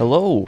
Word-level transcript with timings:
Hello. 0.00 0.46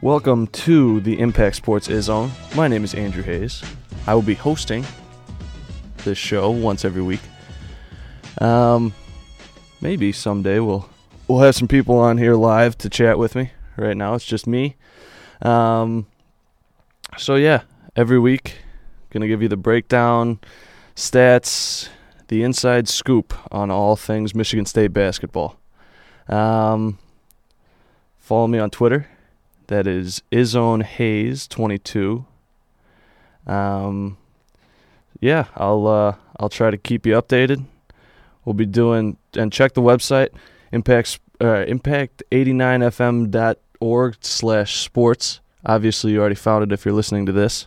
Welcome 0.00 0.46
to 0.46 1.02
the 1.02 1.20
Impact 1.20 1.54
Sports 1.54 1.88
Zone. 1.88 2.30
My 2.54 2.66
name 2.66 2.82
is 2.82 2.94
Andrew 2.94 3.22
Hayes. 3.22 3.62
I 4.06 4.14
will 4.14 4.22
be 4.22 4.32
hosting 4.32 4.86
this 5.98 6.16
show 6.16 6.50
once 6.50 6.86
every 6.86 7.02
week. 7.02 7.20
Um, 8.38 8.94
maybe 9.82 10.12
someday 10.12 10.60
we'll 10.60 10.88
we'll 11.28 11.40
have 11.40 11.56
some 11.56 11.68
people 11.68 11.98
on 11.98 12.16
here 12.16 12.34
live 12.36 12.78
to 12.78 12.88
chat 12.88 13.18
with 13.18 13.34
me. 13.34 13.50
Right 13.76 13.94
now 13.94 14.14
it's 14.14 14.24
just 14.24 14.46
me. 14.46 14.76
Um, 15.42 16.06
so 17.18 17.34
yeah, 17.34 17.64
every 17.96 18.18
week 18.18 18.62
gonna 19.10 19.28
give 19.28 19.42
you 19.42 19.48
the 19.48 19.58
breakdown, 19.58 20.40
stats, 20.96 21.90
the 22.28 22.42
inside 22.42 22.88
scoop 22.88 23.34
on 23.52 23.70
all 23.70 23.94
things 23.94 24.34
Michigan 24.34 24.64
State 24.64 24.94
basketball. 24.94 25.60
Um, 26.30 26.98
follow 28.30 28.46
me 28.46 28.60
on 28.60 28.70
Twitter. 28.70 29.08
That 29.66 29.88
is 29.88 30.22
Izone 30.30 30.84
Hayes 30.84 31.48
twenty 31.48 31.78
two. 31.78 32.26
Um, 33.44 34.18
yeah, 35.18 35.46
I'll 35.56 35.88
uh, 35.88 36.14
I'll 36.38 36.48
try 36.48 36.70
to 36.70 36.76
keep 36.76 37.06
you 37.06 37.14
updated. 37.14 37.64
We'll 38.44 38.54
be 38.54 38.66
doing 38.66 39.16
and 39.36 39.52
check 39.52 39.74
the 39.74 39.82
website 39.82 40.28
impacts 40.70 41.18
uh, 41.40 41.64
impact89fm.org 41.66 44.16
slash 44.20 44.76
sports. 44.76 45.40
Obviously, 45.66 46.12
you 46.12 46.20
already 46.20 46.36
found 46.36 46.62
it 46.62 46.70
if 46.70 46.84
you're 46.84 46.94
listening 46.94 47.26
to 47.26 47.32
this. 47.32 47.66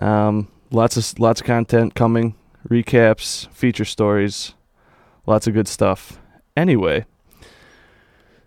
Um, 0.00 0.48
lots 0.72 0.96
of 0.96 1.16
lots 1.20 1.40
of 1.40 1.46
content 1.46 1.94
coming, 1.94 2.34
recaps, 2.68 3.48
feature 3.52 3.84
stories, 3.84 4.54
lots 5.26 5.46
of 5.46 5.54
good 5.54 5.68
stuff. 5.68 6.18
Anyway, 6.56 7.04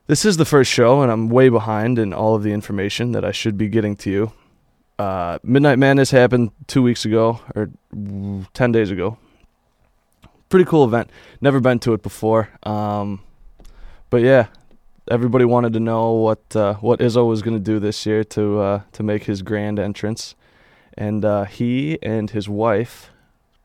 this 0.07 0.25
is 0.25 0.37
the 0.37 0.45
first 0.45 0.71
show, 0.71 1.01
and 1.01 1.11
I'm 1.11 1.29
way 1.29 1.49
behind 1.49 1.97
in 1.97 2.13
all 2.13 2.35
of 2.35 2.43
the 2.43 2.51
information 2.51 3.11
that 3.13 3.25
I 3.25 3.31
should 3.31 3.57
be 3.57 3.67
getting 3.67 3.95
to 3.97 4.11
you. 4.11 4.31
Uh, 4.99 5.39
Midnight 5.43 5.79
Madness 5.79 6.11
happened 6.11 6.51
two 6.67 6.81
weeks 6.81 7.05
ago, 7.05 7.39
or 7.55 7.69
10 8.53 8.71
days 8.71 8.91
ago. 8.91 9.17
Pretty 10.49 10.65
cool 10.65 10.85
event. 10.85 11.09
Never 11.41 11.59
been 11.59 11.79
to 11.79 11.93
it 11.93 12.03
before. 12.03 12.49
Um, 12.63 13.21
but 14.09 14.21
yeah, 14.21 14.47
everybody 15.09 15.43
wanted 15.43 15.73
to 15.73 15.79
know 15.79 16.11
what 16.13 16.55
uh, 16.55 16.75
what 16.75 16.99
Izzo 16.99 17.27
was 17.27 17.41
going 17.41 17.57
to 17.57 17.63
do 17.63 17.79
this 17.79 18.05
year 18.05 18.23
to 18.23 18.59
uh, 18.59 18.81
to 18.93 19.03
make 19.03 19.23
his 19.23 19.41
grand 19.41 19.79
entrance, 19.79 20.35
and 20.93 21.25
uh, 21.25 21.45
he 21.45 21.97
and 22.03 22.29
his 22.29 22.47
wife 22.47 23.09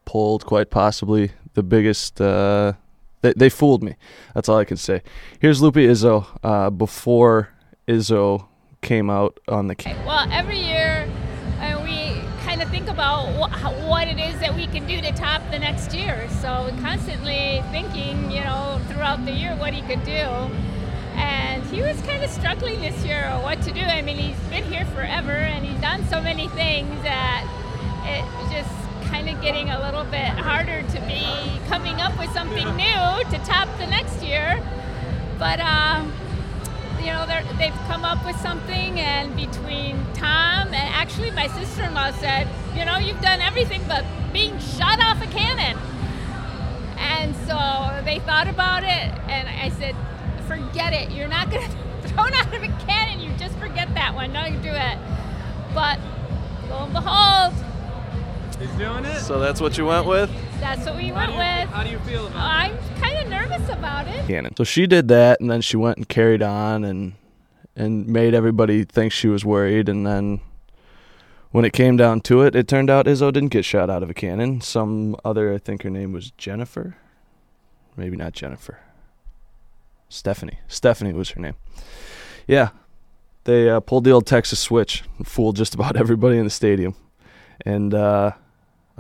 pulled 0.07 0.47
quite 0.47 0.71
possibly 0.71 1.33
the 1.55 1.63
biggest. 1.63 2.21
Uh, 2.21 2.73
they 3.23 3.33
they 3.35 3.49
fooled 3.49 3.83
me. 3.83 3.97
That's 4.35 4.49
all 4.49 4.59
I 4.59 4.65
can 4.65 4.77
say. 4.77 5.03
Here's 5.41 5.61
Lupe 5.61 5.75
Izzo 5.77 6.27
uh, 6.43 6.71
before 6.71 7.51
Izzo 7.89 8.47
came 8.83 9.11
out 9.11 9.39
on 9.49 9.67
the. 9.67 9.75
Camp. 9.75 9.99
Well, 10.07 10.27
every 10.31 10.59
year 10.59 11.09
uh, 11.61 11.81
we 11.85 12.21
kind 12.45 12.63
of 12.63 12.69
think 12.71 12.89
about 12.89 13.27
wh- 13.35 13.89
what 13.89 14.09
it 14.09 14.19
is 14.19 14.39
that 14.41 14.55
we 14.55 14.67
can 14.67 14.87
do 14.87 15.01
to 15.01 15.13
top 15.13 15.43
the 15.51 15.59
next 15.59 15.95
year. 15.95 16.29
So 16.41 16.65
we're 16.71 16.81
constantly 16.81 17.63
thinking, 17.71 18.31
you 18.31 18.43
know, 18.43 18.81
throughout 18.89 19.25
the 19.25 19.33
year 19.33 19.55
what 19.57 19.75
he 19.75 19.83
could 19.83 20.05
do. 20.05 20.51
And 21.17 21.63
he 21.65 21.83
was 21.83 22.01
kind 22.03 22.25
of 22.25 22.31
struggling 22.31 22.81
this 22.81 23.05
year 23.05 23.29
what 23.43 23.61
to 23.63 23.73
do. 23.73 23.81
I 23.81 24.01
mean, 24.01 24.17
he's 24.17 24.39
been 24.49 24.65
here 24.65 24.87
forever 24.87 25.33
and 25.33 25.65
he's 25.65 25.81
done 25.81 26.05
so 26.09 26.21
many 26.23 26.49
things 26.49 26.91
that 27.03 27.45
it 28.07 28.25
just 28.51 28.80
kind 29.11 29.29
of 29.29 29.41
getting 29.43 29.71
a 29.71 29.81
little 29.81 30.05
bit 30.05 30.29
harder 30.29 30.83
to 30.83 31.01
be 31.03 31.27
coming 31.69 32.01
up 32.01 32.17
with 32.19 32.31
something 32.33 32.67
new 32.77 33.31
to 33.31 33.39
top 33.45 33.69
the 33.79 33.87
next 33.87 34.23
year. 34.23 34.63
But 35.39 35.61
um, 35.61 36.13
you 37.01 37.07
know, 37.07 37.27
they've 37.59 37.75
come 37.87 38.05
up 38.05 38.25
with 38.25 38.37
something, 38.41 39.01
and 39.01 39.35
between 39.35 39.97
Tom 40.15 40.69
and 40.69 40.75
actually 40.75 41.31
my 41.31 41.49
sister-in-law 41.49 42.13
said, 42.13 42.47
you 42.77 42.85
know, 42.85 42.99
you've 42.99 43.21
done 43.21 43.41
everything 43.41 43.83
but 43.89 44.05
being 44.33 44.59
shot 44.59 45.01
off 45.03 45.23
a 45.23 45.27
cannon. 45.27 45.79
And 46.99 47.35
so 47.47 48.03
they 48.05 48.19
thought 48.21 48.49
about 48.49 48.85
it, 48.85 48.89
and 49.29 49.49
I 49.49 49.71
said, 49.71 49.97
forget 50.47 50.93
it. 50.93 51.11
You're 51.11 51.29
not 51.29 51.51
going 51.51 51.67
to 52.03 52.09
thrown 52.09 52.33
out 52.35 52.55
of 52.55 52.63
a 52.63 52.69
cannon. 52.87 53.21
You 53.21 53.33
just 53.39 53.57
forget 53.59 53.93
that 53.95 54.15
one. 54.15 54.33
Don't 54.33 54.61
do 54.63 54.71
it. 54.71 54.99
But 55.75 55.99
lo 56.69 56.85
and 56.85 56.93
behold, 56.93 57.55
he's 58.61 58.71
doing 58.79 59.05
it. 59.05 59.21
So 59.21 59.39
that's 59.39 59.61
what 59.61 59.77
you 59.79 59.87
went 59.87 60.07
with. 60.07 60.31
That's 60.61 60.85
what 60.87 60.97
we 60.97 61.11
went 61.13 61.33
how 61.33 61.39
with. 61.39 61.69
How 61.71 61.83
do 61.83 61.91
you 61.91 61.99
feel 62.01 62.27
about 62.27 62.37
I'm 62.43 62.79
kind 63.01 63.19
of 63.19 63.29
nervous 63.29 63.69
about 63.71 64.07
it. 64.07 64.27
Cannon. 64.27 64.55
So 64.57 64.65
she 64.65 64.87
did 64.87 65.09
that, 65.09 65.41
and 65.41 65.51
then 65.51 65.61
she 65.61 65.77
went 65.77 65.97
and 65.97 66.09
carried 66.09 66.43
on 66.43 66.85
and 66.85 67.15
and 67.77 68.07
made 68.07 68.35
everybody 68.35 68.85
think 68.85 69.13
she 69.13 69.29
was 69.29 69.45
worried, 69.45 69.89
and 69.89 70.07
then 70.07 70.41
when 71.51 71.65
it 71.65 71.73
came 71.73 71.97
down 71.97 72.21
to 72.23 72.43
it, 72.43 72.55
it 72.55 72.69
turned 72.69 72.91
out 72.91 73.07
Izzo 73.07 73.33
didn't 73.33 73.49
get 73.49 73.65
shot 73.65 73.91
out 73.91 74.03
of 74.03 74.11
a 74.11 74.15
cannon. 74.15 74.61
Some 74.61 75.17
other, 75.25 75.53
I 75.53 75.59
think 75.59 75.83
her 75.83 75.91
name 75.91 76.13
was 76.13 76.31
Jennifer. 76.33 76.97
Maybe 77.97 78.17
not 78.17 78.33
Jennifer. 78.33 78.79
Stephanie. 80.09 80.59
Stephanie 80.69 81.13
was 81.13 81.31
her 81.31 81.41
name. 81.41 81.55
Yeah, 82.47 82.71
they 83.45 83.71
uh, 83.71 83.81
pulled 83.81 84.05
the 84.05 84.11
old 84.11 84.27
Texas 84.27 84.61
switch, 84.61 85.05
and 85.19 85.27
fooled 85.27 85.57
just 85.57 85.75
about 85.75 85.97
everybody 86.05 86.37
in 86.37 86.45
the 86.45 86.51
stadium, 86.51 86.95
and 87.65 87.95
uh, 87.95 88.33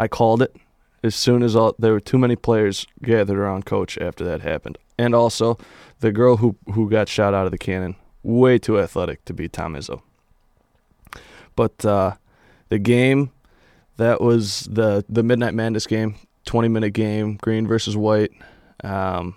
I 0.00 0.09
called 0.09 0.41
it 0.41 0.56
as 1.03 1.15
soon 1.15 1.43
as 1.43 1.56
all, 1.56 1.75
there 1.78 1.93
were 1.93 2.00
too 2.00 2.19
many 2.19 2.37
players 2.37 2.87
gathered 3.03 3.38
around 3.38 3.66
coach 3.66 3.99
after 3.99 4.25
that 4.25 4.43
happened. 4.43 4.78
And 4.99 5.15
also, 5.15 5.59
the 6.00 6.12
girl 6.12 6.38
who 6.38 6.56
who 6.72 6.91
got 6.91 7.09
shot 7.09 7.34
out 7.34 7.47
of 7.47 7.53
the 7.53 7.59
cannon, 7.59 7.97
way 8.22 8.59
too 8.59 8.78
athletic 8.78 9.25
to 9.27 9.34
be 9.34 9.49
Tom 9.49 9.75
Izzo. 9.75 10.03
But 11.56 11.84
uh, 11.84 12.16
the 12.69 12.78
game, 12.78 13.31
that 13.97 14.21
was 14.21 14.69
the 14.71 15.05
the 15.09 15.22
Midnight 15.22 15.55
Madness 15.55 15.87
game, 15.87 16.17
20 16.44 16.69
minute 16.69 16.91
game, 16.91 17.37
green 17.37 17.67
versus 17.67 17.97
white. 17.97 18.32
Um, 18.84 19.37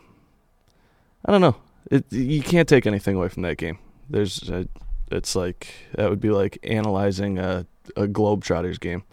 I 1.26 1.32
don't 1.32 1.42
know. 1.42 1.56
It, 1.92 2.12
you 2.12 2.42
can't 2.42 2.68
take 2.68 2.86
anything 2.86 3.16
away 3.16 3.30
from 3.30 3.44
that 3.44 3.58
game. 3.58 3.78
There's, 4.10 4.50
a, 4.50 4.68
it's 5.12 5.36
like 5.36 5.68
that 5.96 6.10
would 6.10 6.20
be 6.20 6.30
like 6.30 6.58
analyzing 6.64 7.40
a 7.40 7.66
a 7.96 8.08
Globetrotters 8.08 8.80
game. 8.80 9.04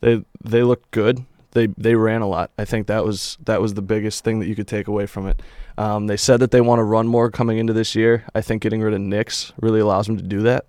They 0.00 0.24
they 0.44 0.62
looked 0.62 0.90
good 0.90 1.24
they 1.56 1.68
they 1.78 1.94
ran 1.94 2.20
a 2.20 2.28
lot. 2.28 2.50
I 2.58 2.64
think 2.66 2.86
that 2.86 3.04
was 3.04 3.38
that 3.46 3.60
was 3.60 3.74
the 3.74 3.82
biggest 3.82 4.22
thing 4.22 4.38
that 4.40 4.46
you 4.46 4.54
could 4.54 4.68
take 4.68 4.86
away 4.86 5.06
from 5.06 5.26
it. 5.26 5.40
Um, 5.78 6.06
they 6.06 6.16
said 6.16 6.38
that 6.40 6.50
they 6.50 6.60
want 6.60 6.78
to 6.78 6.84
run 6.84 7.08
more 7.08 7.30
coming 7.30 7.58
into 7.58 7.72
this 7.72 7.94
year. 7.94 8.24
I 8.34 8.42
think 8.42 8.62
getting 8.62 8.82
rid 8.82 8.94
of 8.94 9.00
Nix 9.00 9.52
really 9.58 9.80
allows 9.80 10.06
them 10.06 10.18
to 10.18 10.22
do 10.22 10.42
that. 10.42 10.66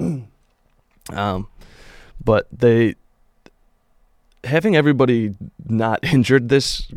um, 1.12 1.46
but 2.24 2.48
they 2.50 2.94
having 4.44 4.74
everybody 4.74 5.34
not 5.66 6.02
injured 6.12 6.48
this 6.48 6.90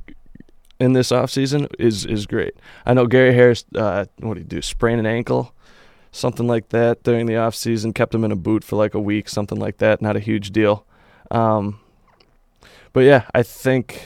in 0.79 0.93
this 0.93 1.11
offseason 1.11 1.67
is 1.77 2.05
is 2.05 2.25
great. 2.25 2.55
I 2.85 2.93
know 2.93 3.07
Gary 3.07 3.33
Harris. 3.33 3.65
Uh, 3.75 4.05
what 4.19 4.35
did 4.35 4.43
he 4.43 4.47
do? 4.47 4.61
Sprain 4.61 4.99
an 4.99 5.05
ankle, 5.05 5.53
something 6.13 6.47
like 6.47 6.69
that 6.69 7.03
during 7.03 7.25
the 7.25 7.33
offseason. 7.33 7.93
Kept 7.93 8.15
him 8.15 8.23
in 8.23 8.31
a 8.31 8.37
boot 8.37 8.63
for 8.63 8.77
like 8.77 8.93
a 8.93 9.01
week, 9.01 9.27
something 9.27 9.59
like 9.59 9.79
that. 9.79 10.01
Not 10.01 10.15
a 10.15 10.21
huge 10.21 10.51
deal. 10.51 10.85
Um, 11.31 11.79
but 12.93 13.01
yeah, 13.01 13.25
I 13.33 13.41
think 13.41 14.05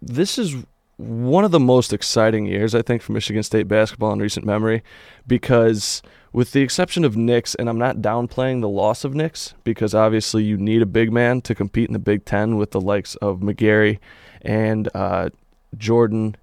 this 0.00 0.38
is 0.38 0.54
one 0.96 1.44
of 1.44 1.50
the 1.50 1.60
most 1.60 1.92
exciting 1.92 2.46
years 2.46 2.74
I 2.74 2.82
think 2.82 3.02
for 3.02 3.12
Michigan 3.12 3.42
State 3.42 3.68
basketball 3.68 4.12
in 4.12 4.18
recent 4.18 4.44
memory 4.44 4.82
because 5.26 6.02
with 6.32 6.52
the 6.52 6.60
exception 6.60 7.04
of 7.04 7.16
Nix, 7.16 7.54
and 7.54 7.68
I'm 7.68 7.78
not 7.78 7.98
downplaying 7.98 8.60
the 8.60 8.68
loss 8.68 9.04
of 9.04 9.14
Nix 9.14 9.54
because 9.64 9.94
obviously 9.94 10.44
you 10.44 10.56
need 10.56 10.82
a 10.82 10.86
big 10.86 11.12
man 11.12 11.40
to 11.42 11.54
compete 11.54 11.88
in 11.88 11.94
the 11.94 11.98
Big 11.98 12.24
Ten 12.24 12.56
with 12.56 12.72
the 12.72 12.80
likes 12.80 13.14
of 13.16 13.40
McGary 13.40 13.98
and 14.42 14.88
uh, 14.94 15.30
Jordan. 15.76 16.36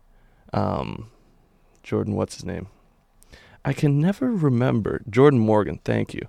Um, 0.53 1.11
Jordan, 1.83 2.15
what's 2.15 2.35
his 2.35 2.45
name? 2.45 2.67
I 3.63 3.73
can 3.73 3.99
never 3.99 4.31
remember. 4.31 5.01
Jordan 5.09 5.39
Morgan, 5.39 5.79
thank 5.83 6.13
you. 6.13 6.27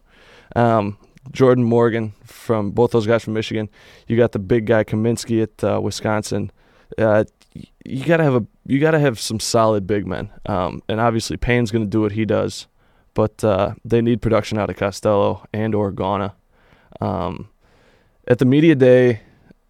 Um, 0.54 0.98
Jordan 1.32 1.64
Morgan 1.64 2.12
from 2.24 2.70
both 2.70 2.90
those 2.90 3.06
guys 3.06 3.24
from 3.24 3.34
Michigan. 3.34 3.68
You 4.06 4.16
got 4.16 4.32
the 4.32 4.38
big 4.38 4.66
guy 4.66 4.84
Kaminsky 4.84 5.42
at 5.42 5.64
uh, 5.64 5.80
Wisconsin. 5.80 6.50
Uh, 6.96 7.24
you 7.84 8.04
gotta 8.04 8.24
have 8.24 8.34
a 8.34 8.46
you 8.66 8.78
gotta 8.78 8.98
have 8.98 9.18
some 9.18 9.40
solid 9.40 9.86
big 9.86 10.06
men. 10.06 10.30
Um, 10.46 10.82
and 10.88 11.00
obviously 11.00 11.36
Payne's 11.36 11.70
gonna 11.70 11.86
do 11.86 12.00
what 12.00 12.12
he 12.12 12.24
does, 12.24 12.66
but 13.14 13.42
uh, 13.42 13.74
they 13.84 14.00
need 14.00 14.22
production 14.22 14.58
out 14.58 14.70
of 14.70 14.76
Costello 14.76 15.44
and 15.52 15.74
or 15.74 15.92
Gauna. 15.92 16.32
Um, 17.00 17.48
at 18.28 18.38
the 18.38 18.44
media 18.44 18.74
day, 18.74 19.20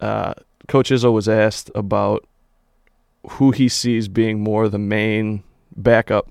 uh, 0.00 0.34
Coach 0.68 0.90
Izzo 0.90 1.12
was 1.12 1.28
asked 1.28 1.70
about 1.74 2.26
who 3.30 3.50
he 3.50 3.68
sees 3.68 4.08
being 4.08 4.40
more 4.40 4.68
the 4.68 4.78
main 4.78 5.42
backup 5.76 6.30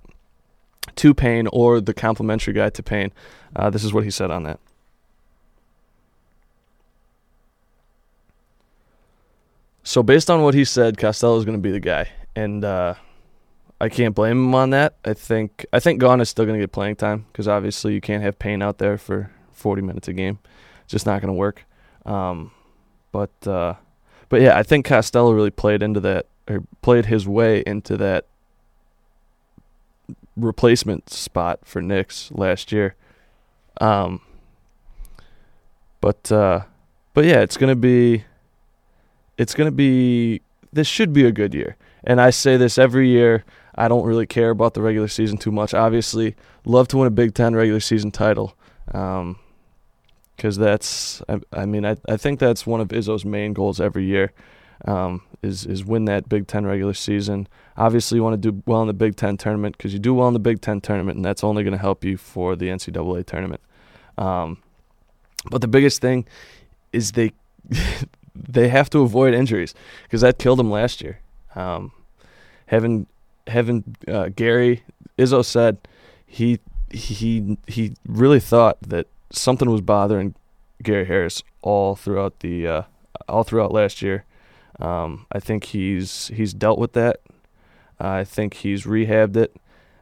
to 0.95 1.13
Payne 1.13 1.48
or 1.51 1.81
the 1.81 1.94
complementary 1.94 2.54
guy 2.54 2.69
to 2.69 2.83
Payne. 2.83 3.12
Uh, 3.56 3.69
this 3.69 3.83
is 3.83 3.94
what 3.94 4.04
he 4.04 4.12
said 4.12 4.31
on 4.31 4.44
that. 4.44 4.60
So 9.86 10.02
based 10.02 10.32
on 10.32 10.42
what 10.42 10.56
he 10.56 10.66
said, 10.66 10.98
Costello 10.98 11.38
is 11.38 11.46
going 11.46 11.58
to 11.58 11.62
be 11.62 11.70
the 11.70 11.80
guy, 11.80 12.10
and 12.36 12.66
uh, 12.66 12.96
I 13.80 13.88
can't 13.88 14.16
blame 14.16 14.32
him 14.32 14.56
on 14.56 14.72
that. 14.72 14.96
I 15.06 15.14
think 15.14 15.64
I 15.72 15.80
think 15.80 16.00
Gawn 16.00 16.20
is 16.20 16.28
still 16.28 16.44
going 16.44 16.60
to 16.60 16.64
get 16.64 16.72
playing 16.72 16.96
time 16.96 17.28
because 17.32 17.48
obviously 17.48 17.94
you 17.94 18.02
can't 18.02 18.24
have 18.24 18.40
Payne 18.40 18.64
out 18.64 18.80
there 18.80 18.98
for 18.98 19.30
40 19.54 19.84
minutes 19.84 20.08
a 20.08 20.14
game. 20.14 20.40
It's 20.84 20.92
just 20.92 21.06
not 21.06 21.22
going 21.22 21.30
to 21.32 21.38
work. 21.38 21.66
Um, 22.04 22.50
but 23.12 23.48
uh, 23.48 23.76
but 24.28 24.42
yeah, 24.42 24.58
I 24.58 24.64
think 24.64 24.88
Costello 24.88 25.32
really 25.32 25.52
played 25.52 25.84
into 25.84 26.00
that 26.00 26.26
or 26.50 26.64
played 26.81 27.06
his 27.06 27.28
way 27.28 27.62
into 27.68 27.96
that 27.98 28.26
replacement 30.36 31.12
spot 31.12 31.60
for 31.64 31.80
Nix 31.80 32.31
last 32.31 32.72
year. 32.72 32.96
Um, 33.80 34.22
but 36.02 36.31
uh, 36.31 36.62
but 37.14 37.26
yeah, 37.26 37.42
it's 37.42 37.56
gonna 37.56 37.76
be 37.76 38.24
it's 39.38 39.54
gonna 39.54 39.72
be 39.72 40.42
this 40.74 40.88
should 40.88 41.14
be 41.14 41.26
a 41.26 41.32
good 41.32 41.54
year. 41.54 41.78
And 42.04 42.22
I 42.22 42.30
say 42.30 42.58
this 42.58 42.78
every 42.78 43.10
year. 43.10 43.44
I 43.78 43.88
don't 43.88 44.06
really 44.06 44.26
care 44.26 44.52
about 44.52 44.74
the 44.74 44.82
regular 44.82 45.08
season 45.08 45.38
too 45.38 45.52
much. 45.52 45.74
Obviously, 45.74 46.36
love 46.66 46.88
to 46.90 46.98
win 46.98 47.08
a 47.08 47.12
Big 47.12 47.34
Ten 47.34 47.56
regular 47.56 47.80
season 47.80 48.12
title. 48.12 48.56
Um, 48.94 49.38
because 50.36 50.58
that's 50.58 51.22
I, 51.30 51.40
I, 51.54 51.66
mean 51.66 51.86
I, 51.86 51.96
I 52.10 52.18
think 52.18 52.40
that's 52.40 52.68
one 52.68 52.82
of 52.82 52.90
Izzo's 52.90 53.24
main 53.24 53.54
goals 53.54 53.80
every 53.80 54.04
year 54.04 54.34
um, 54.84 55.22
is 55.42 55.66
is 55.66 55.86
win 55.86 56.06
that 56.06 56.28
Big 56.28 56.48
Ten 56.48 56.66
regular 56.66 56.94
season. 56.94 57.48
Obviously, 57.78 58.18
you 58.18 58.24
want 58.24 58.42
to 58.42 58.52
do 58.52 58.64
well 58.66 58.81
in 58.81 58.88
the 58.88 58.94
Big 58.94 59.16
Ten 59.16 59.38
tournament 59.38 59.78
because 59.78 59.94
you 59.94 60.00
do 60.00 60.14
well 60.14 60.28
in 60.28 60.34
the 60.34 60.40
Big 60.40 60.62
Ten 60.62 60.81
tournament, 60.81 61.16
and 61.16 61.26
that's 61.26 61.44
only 61.44 61.64
going 61.64 61.74
to 61.74 61.78
help 61.78 62.04
you 62.04 62.18
for 62.18 62.56
the 62.56 62.68
NCAA 62.68 63.26
tournament. 63.26 63.62
Um, 64.18 64.58
but 65.50 65.62
the 65.62 65.68
biggest 65.68 66.02
thing 66.02 66.26
is 66.92 67.14
they 67.14 67.31
they 68.47 68.69
have 68.69 68.89
to 68.92 69.00
avoid 69.00 69.33
injuries 69.33 69.74
because 70.03 70.21
that 70.21 70.39
killed 70.39 70.59
them 70.59 70.71
last 70.71 71.01
year. 71.01 71.19
Um, 71.56 71.92
having 72.68 73.07
having 73.47 73.95
uh, 74.07 74.30
Gary 74.36 74.83
Izzo 75.18 75.44
said 75.44 75.77
he 76.25 76.59
he 76.92 77.57
he 77.68 77.94
really 78.07 78.39
thought 78.39 78.77
that 78.81 79.07
something 79.31 79.69
was 79.69 79.81
bothering 79.81 80.36
Gary 80.83 81.06
Harris 81.06 81.44
all 81.62 81.95
throughout 81.95 82.39
the 82.39 82.68
uh, 82.68 82.81
all 83.27 83.44
throughout 83.44 83.71
last 83.71 84.01
year. 84.01 84.25
Um, 84.80 85.25
I 85.31 85.39
think 85.39 85.65
he's 85.65 86.27
he's 86.27 86.53
dealt 86.53 86.80
with 86.80 86.94
that. 86.94 87.21
I 88.00 88.25
think 88.25 88.56
he's 88.56 88.83
rehabbed 88.83 89.38
it, 89.38 89.56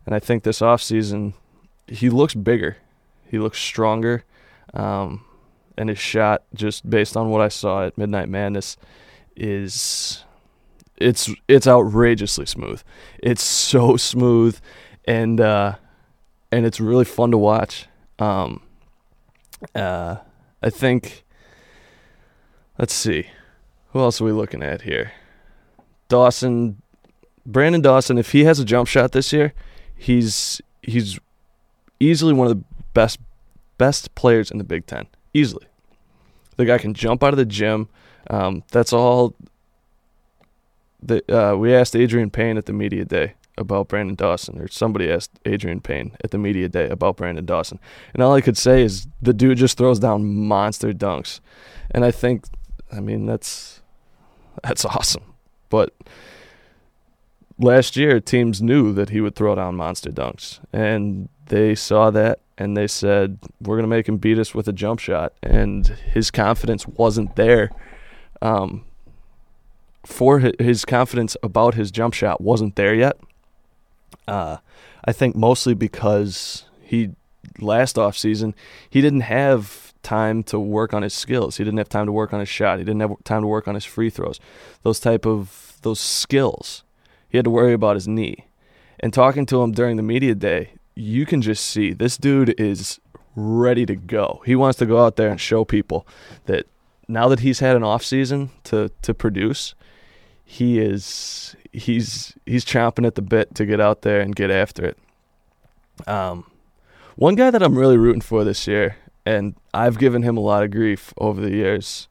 and 0.05 0.15
I 0.15 0.19
think 0.19 0.43
this 0.43 0.61
off 0.61 0.81
season 0.81 1.35
he 1.87 2.09
looks 2.09 2.33
bigger, 2.33 2.77
he 3.29 3.39
looks 3.39 3.59
stronger, 3.59 4.23
um, 4.73 5.25
and 5.77 5.89
his 5.89 5.99
shot, 5.99 6.43
just 6.53 6.89
based 6.89 7.17
on 7.17 7.29
what 7.29 7.41
I 7.41 7.47
saw 7.47 7.85
at 7.85 7.97
Midnight 7.97 8.29
Madness, 8.29 8.77
is 9.35 10.23
it's 10.97 11.29
it's 11.47 11.67
outrageously 11.67 12.45
smooth. 12.45 12.81
It's 13.21 13.43
so 13.43 13.97
smooth, 13.97 14.59
and 15.05 15.39
uh, 15.41 15.75
and 16.51 16.65
it's 16.65 16.79
really 16.79 17.05
fun 17.05 17.31
to 17.31 17.37
watch. 17.37 17.87
Um, 18.19 18.61
uh, 19.75 20.17
I 20.61 20.69
think. 20.69 21.23
Let's 22.79 22.95
see, 22.95 23.27
who 23.91 23.99
else 23.99 24.19
are 24.19 24.25
we 24.25 24.31
looking 24.31 24.63
at 24.63 24.81
here? 24.81 25.11
Dawson, 26.09 26.81
Branden 27.47 27.83
Dawson. 27.83 28.17
If 28.17 28.31
he 28.31 28.45
has 28.45 28.59
a 28.59 28.65
jump 28.65 28.87
shot 28.87 29.11
this 29.11 29.31
year, 29.31 29.53
he's 29.95 30.59
he's 30.81 31.19
easily 31.99 32.33
one 32.33 32.47
of 32.47 32.57
the 32.57 32.63
best 32.95 33.19
best 33.77 34.15
players 34.15 34.49
in 34.49 34.57
the 34.57 34.63
Big 34.63 34.87
Ten. 34.87 35.05
Easily, 35.33 35.65
the 36.57 36.65
guy 36.65 36.77
can 36.77 36.94
jump 36.94 37.24
out 37.24 37.33
of 37.33 37.38
the 37.38 37.45
gym. 37.45 37.89
Um, 38.30 38.63
that's 38.71 38.94
all. 38.94 39.35
Uh, 41.09 41.56
we 41.57 41.74
asked 41.74 41.95
Adreian 41.95 42.31
Payne 42.31 42.57
at 42.57 42.65
the 42.65 42.74
media 42.74 43.03
day 43.03 43.33
about 43.57 43.89
Branden 43.89 44.15
Dawson, 44.15 44.59
or 44.59 44.68
somebody 44.68 45.12
asked 45.12 45.44
Adreian 45.44 45.83
Payne 45.83 46.15
at 46.24 46.31
the 46.31 46.38
media 46.38 46.69
day 46.69 46.88
about 46.88 47.18
Branden 47.18 47.45
Dawson, 47.45 47.80
and 48.13 48.24
all 48.24 48.33
I 48.33 48.41
could 48.41 48.57
say 48.57 48.83
is 48.83 49.07
the 49.21 49.33
dude 49.33 49.57
just 49.57 49.77
throws 49.77 50.00
down 50.00 50.25
monster 50.25 50.94
dunks, 50.94 51.39
and 51.91 52.06
I 52.06 52.12
think, 52.12 52.45
I 52.91 53.00
mean 53.00 53.25
that's 53.25 53.81
that's 54.63 54.86
awesome, 54.86 55.33
but 55.69 55.94
last 57.59 57.95
year 57.95 58.19
teams 58.19 58.62
knew 58.62 58.94
that 58.94 59.09
he 59.09 59.21
would 59.21 59.36
throw 59.36 59.56
down 59.56 59.75
monster 59.75 60.09
dunks, 60.09 60.59
and 60.71 61.29
they 61.47 61.75
saw 61.75 62.09
that 62.12 62.39
and 62.63 62.77
they 62.77 62.88
said 62.88 63.38
we're 63.62 63.75
gonna 63.75 63.88
make 63.88 64.07
him 64.07 64.18
beat 64.18 64.39
us 64.39 64.56
with 64.56 64.68
a 64.68 64.74
jump 64.74 65.00
shot, 65.00 65.33
and 65.44 65.88
his 65.88 66.31
confidence 66.31 66.88
wasn't 66.88 67.36
there. 67.36 67.69
Um, 68.42 68.86
for 70.06 70.39
his 70.39 70.86
confidence 70.86 71.36
about 71.44 71.75
his 71.75 71.92
jump 71.92 72.13
shot 72.13 72.42
wasn't 72.42 72.75
there 72.75 72.94
yet. 72.94 73.18
Uh, 74.27 74.57
I 75.06 75.12
think 75.12 75.36
mostly 75.36 75.74
because 75.74 76.65
he 76.81 77.12
last 77.60 77.98
off 77.98 78.18
season 78.18 78.56
he 78.89 79.01
didn't 79.01 79.21
have 79.21 79.94
time 80.01 80.44
to 80.44 80.60
work 80.60 80.94
on 80.94 81.01
his 81.01 81.13
skills. 81.13 81.57
He 81.57 81.63
didn't 81.63 81.77
have 81.77 81.89
time 81.89 82.06
to 82.06 82.12
work 82.12 82.33
on 82.33 82.39
his 82.39 82.50
shot. 82.50 82.80
He 82.80 82.86
didn't 82.86 83.01
have 83.01 83.12
time 83.24 83.42
to 83.42 83.48
work 83.48 83.68
on 83.68 83.75
his 83.75 83.86
free 83.86 84.10
throws. 84.10 84.39
Those 84.83 85.00
type 85.00 85.25
of 85.25 85.77
those 85.81 86.00
skills. 86.00 86.83
He 87.30 87.38
had 87.38 87.45
to 87.45 87.50
worry 87.50 87.74
about 87.74 87.95
his 87.95 88.07
knee. 88.07 88.48
And 89.00 89.13
talking 89.13 89.45
to 89.48 89.62
him 89.62 89.71
during 89.71 89.98
the 89.98 90.04
media 90.04 90.36
day, 90.36 90.74
you 90.95 91.25
can 91.25 91.41
just 91.41 91.65
see 91.65 91.93
this 91.93 92.17
dude 92.17 92.59
is 92.59 92.99
ready 93.35 93.85
to 93.85 93.95
go. 93.95 94.41
He 94.45 94.55
wants 94.55 94.77
to 94.79 94.85
go 94.85 95.03
out 95.03 95.15
there 95.15 95.29
and 95.29 95.39
show 95.39 95.65
people 95.65 96.07
that 96.45 96.67
now 97.07 97.27
that 97.27 97.41
he's 97.41 97.59
had 97.59 97.75
an 97.75 97.83
off 97.83 98.03
season 98.03 98.51
to 98.65 98.91
to 99.01 99.13
produce, 99.13 99.75
he 100.43 100.79
is 100.79 101.55
he's 101.71 102.35
he's 102.45 102.65
chomping 102.65 103.05
at 103.05 103.15
the 103.15 103.21
bit 103.21 103.55
to 103.55 103.65
get 103.65 103.79
out 103.79 104.01
there 104.01 104.21
and 104.21 104.35
get 104.35 104.51
after 104.51 104.85
it. 104.85 104.97
Um, 106.07 106.49
one 107.15 107.35
guy 107.35 107.51
that 107.51 107.61
I'm 107.61 107.77
really 107.77 107.97
rooting 107.97 108.21
for 108.21 108.43
this 108.43 108.67
year, 108.67 108.97
and 109.25 109.55
I've 109.73 109.97
given 109.99 110.23
him 110.23 110.37
a 110.37 110.41
lot 110.41 110.63
of 110.63 110.71
grief 110.71 111.13
over 111.17 111.41
the 111.41 111.51
years, 111.51 112.07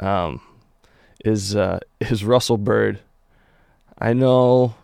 um, 0.00 0.40
is 1.24 1.56
uh, 1.56 1.80
is 2.00 2.24
Russell 2.24 2.58
Byrd. 2.58 3.00
I 3.98 4.12
know, 4.14 4.74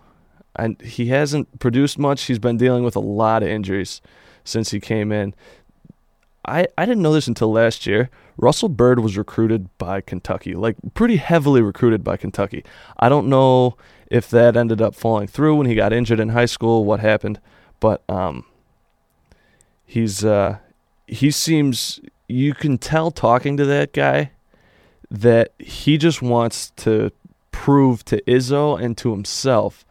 and 0.58 0.80
he 0.82 1.06
hasn't 1.06 1.60
produced 1.60 1.98
much. 1.98 2.24
He's 2.24 2.38
been 2.38 2.56
dealing 2.56 2.84
with 2.84 2.96
a 2.96 3.00
lot 3.00 3.42
of 3.42 3.48
injuries 3.48 4.00
since 4.44 4.70
he 4.70 4.80
came 4.80 5.12
in. 5.12 5.34
I, 6.44 6.66
I 6.76 6.86
didn't 6.86 7.02
know 7.02 7.12
this 7.12 7.28
until 7.28 7.52
last 7.52 7.86
year. 7.86 8.10
Russell 8.36 8.68
Byrd 8.68 9.00
was 9.00 9.18
recruited 9.18 9.68
by 9.78 10.00
Kentucky, 10.00 10.54
like 10.54 10.76
pretty 10.94 11.16
heavily 11.16 11.60
recruited 11.60 12.02
by 12.02 12.16
Kentucky. 12.16 12.64
I 12.98 13.08
don't 13.08 13.28
know 13.28 13.76
if 14.10 14.30
that 14.30 14.56
ended 14.56 14.80
up 14.80 14.94
falling 14.94 15.26
through 15.26 15.56
when 15.56 15.66
he 15.66 15.74
got 15.74 15.92
injured 15.92 16.20
in 16.20 16.30
high 16.30 16.46
school, 16.46 16.84
what 16.84 17.00
happened, 17.00 17.40
but 17.80 18.02
um, 18.08 18.44
he's 19.84 20.24
uh, 20.24 20.58
he 21.06 21.30
seems 21.30 22.00
you 22.28 22.54
can 22.54 22.78
tell 22.78 23.10
talking 23.10 23.56
to 23.56 23.64
that 23.66 23.92
guy 23.92 24.30
that 25.10 25.52
he 25.58 25.98
just 25.98 26.22
wants 26.22 26.70
to 26.76 27.10
prove 27.50 28.04
to 28.04 28.22
Izzo 28.22 28.80
and 28.80 28.96
to 28.98 29.10
himself 29.10 29.84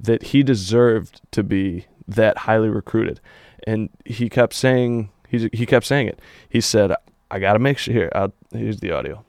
that 0.00 0.22
he 0.24 0.42
deserved 0.42 1.20
to 1.32 1.42
be 1.42 1.86
that 2.06 2.38
highly 2.38 2.68
recruited, 2.68 3.20
and 3.66 3.90
he 4.04 4.28
kept 4.28 4.54
saying 4.54 5.10
he 5.28 5.48
he 5.52 5.66
kept 5.66 5.86
saying 5.86 6.08
it. 6.08 6.20
He 6.48 6.60
said, 6.60 6.92
"I 7.30 7.38
got 7.38 7.54
to 7.54 7.58
make 7.58 7.78
sure." 7.78 7.94
Here, 7.94 8.10
I'll, 8.14 8.32
here's 8.52 8.80
the 8.80 8.92
audio. 8.92 9.24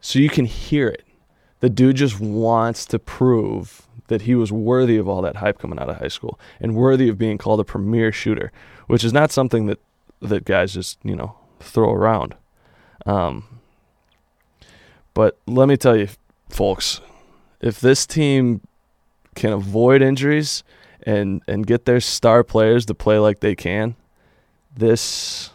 So 0.00 0.20
you 0.20 0.28
can 0.28 0.44
hear 0.44 0.86
it. 0.88 1.02
The 1.60 1.68
dude 1.68 1.96
just 1.96 2.20
wants 2.20 2.84
to 2.86 2.98
prove 2.98 3.88
that 4.06 4.22
he 4.22 4.36
was 4.36 4.52
worthy 4.52 4.98
of 4.98 5.08
all 5.08 5.20
that 5.22 5.36
hype 5.36 5.58
coming 5.58 5.80
out 5.80 5.88
of 5.88 5.96
high 5.96 6.08
school 6.08 6.38
and 6.60 6.76
worthy 6.76 7.08
of 7.08 7.18
being 7.18 7.38
called 7.38 7.58
a 7.58 7.64
premier 7.64 8.12
shooter, 8.12 8.52
which 8.86 9.02
is 9.02 9.12
not 9.12 9.32
something 9.32 9.66
that 9.66 9.80
that 10.20 10.44
guys 10.44 10.74
just 10.74 10.98
you 11.02 11.16
know 11.16 11.36
throw 11.60 11.92
around. 11.92 12.34
Um, 13.04 13.60
but 15.14 15.38
let 15.46 15.66
me 15.66 15.76
tell 15.76 15.96
you, 15.96 16.08
folks, 16.48 17.00
if 17.60 17.80
this 17.80 18.06
team 18.06 18.60
can 19.34 19.52
avoid 19.52 20.02
injuries 20.02 20.64
and 21.02 21.42
and 21.46 21.66
get 21.66 21.84
their 21.84 22.00
star 22.00 22.42
players 22.42 22.86
to 22.86 22.94
play 22.94 23.18
like 23.18 23.40
they 23.40 23.54
can, 23.54 23.96
this 24.74 25.50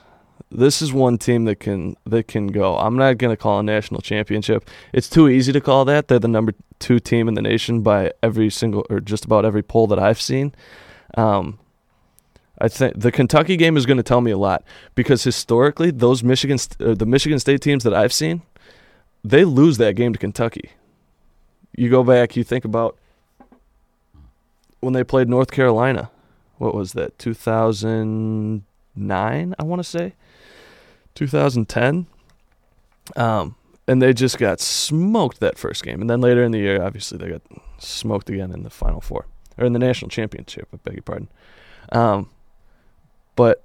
this 0.52 0.82
is 0.82 0.92
one 0.92 1.18
team 1.18 1.46
that 1.46 1.60
can 1.60 1.96
that 2.06 2.28
can 2.28 2.48
go. 2.48 2.78
I'm 2.78 2.98
not 2.98 3.18
going 3.18 3.32
to 3.32 3.38
call 3.38 3.60
a 3.60 3.64
national 3.64 4.02
championship. 4.02 4.70
It's 4.94 5.10
too 5.10 5.30
easy 5.30 5.52
to 5.54 5.62
call 5.62 5.86
that. 5.86 6.08
They're 6.08 6.20
the 6.20 6.28
number 6.28 6.54
two 6.80 7.00
team 7.00 7.28
in 7.28 7.36
the 7.36 7.42
nation 7.42 7.82
by 7.82 8.12
every 8.22 8.50
single 8.50 8.86
or 8.90 9.00
just 9.00 9.26
about 9.26 9.46
every 9.46 9.64
poll 9.64 9.88
that 9.88 10.00
I've 10.00 10.22
seen. 10.22 10.54
Um, 11.16 11.60
I 12.60 12.68
think 12.68 13.00
the 13.00 13.12
Kentucky 13.12 13.58
game 13.58 13.78
is 13.78 13.86
going 13.86 13.98
to 13.98 14.04
tell 14.04 14.22
me 14.22 14.32
a 14.32 14.38
lot 14.38 14.64
because 14.94 15.24
historically, 15.24 15.90
those 15.90 16.24
Michigan 16.24 16.60
uh, 16.80 16.94
the 16.94 17.06
Michigan 17.06 17.40
State 17.40 17.62
teams 17.62 17.84
that 17.84 17.94
I've 17.94 18.14
seen, 18.14 18.44
they 19.24 19.46
lose 19.46 19.78
that 19.78 19.96
game 19.96 20.14
to 20.14 20.20
Kentucky. 20.20 20.72
You 21.76 21.90
go 21.90 22.04
back, 22.04 22.36
you 22.36 22.44
think 22.44 22.66
about 22.66 22.98
when 24.82 24.94
they 24.94 25.04
played 25.04 25.30
North 25.30 25.52
Carolina. 25.52 26.12
What 26.58 26.76
was 26.76 26.94
that? 26.94 27.18
2009, 27.18 29.56
I 29.58 29.64
want 29.64 29.80
to 29.80 29.84
say. 29.84 30.14
2010. 31.16 32.08
Um, 33.16 33.56
and 33.88 34.02
they 34.02 34.14
just 34.14 34.38
got 34.38 34.60
smoked 34.60 35.40
that 35.40 35.58
first 35.58 35.84
game. 35.84 36.02
And 36.02 36.10
then 36.10 36.22
later 36.22 36.44
in 36.44 36.52
the 36.52 36.60
year, 36.60 36.82
obviously, 36.82 37.18
they 37.18 37.30
got 37.30 37.42
smoked 37.80 38.30
again 38.30 38.52
in 38.52 38.64
the 38.64 38.70
Final 38.70 39.02
Four 39.02 39.26
or 39.58 39.66
in 39.66 39.74
the 39.74 39.80
national 39.80 40.10
championship. 40.10 40.68
I 40.74 40.78
beg 40.78 40.96
your 40.96 41.04
pardon. 41.04 41.28
Um, 41.92 42.30
but 43.36 43.64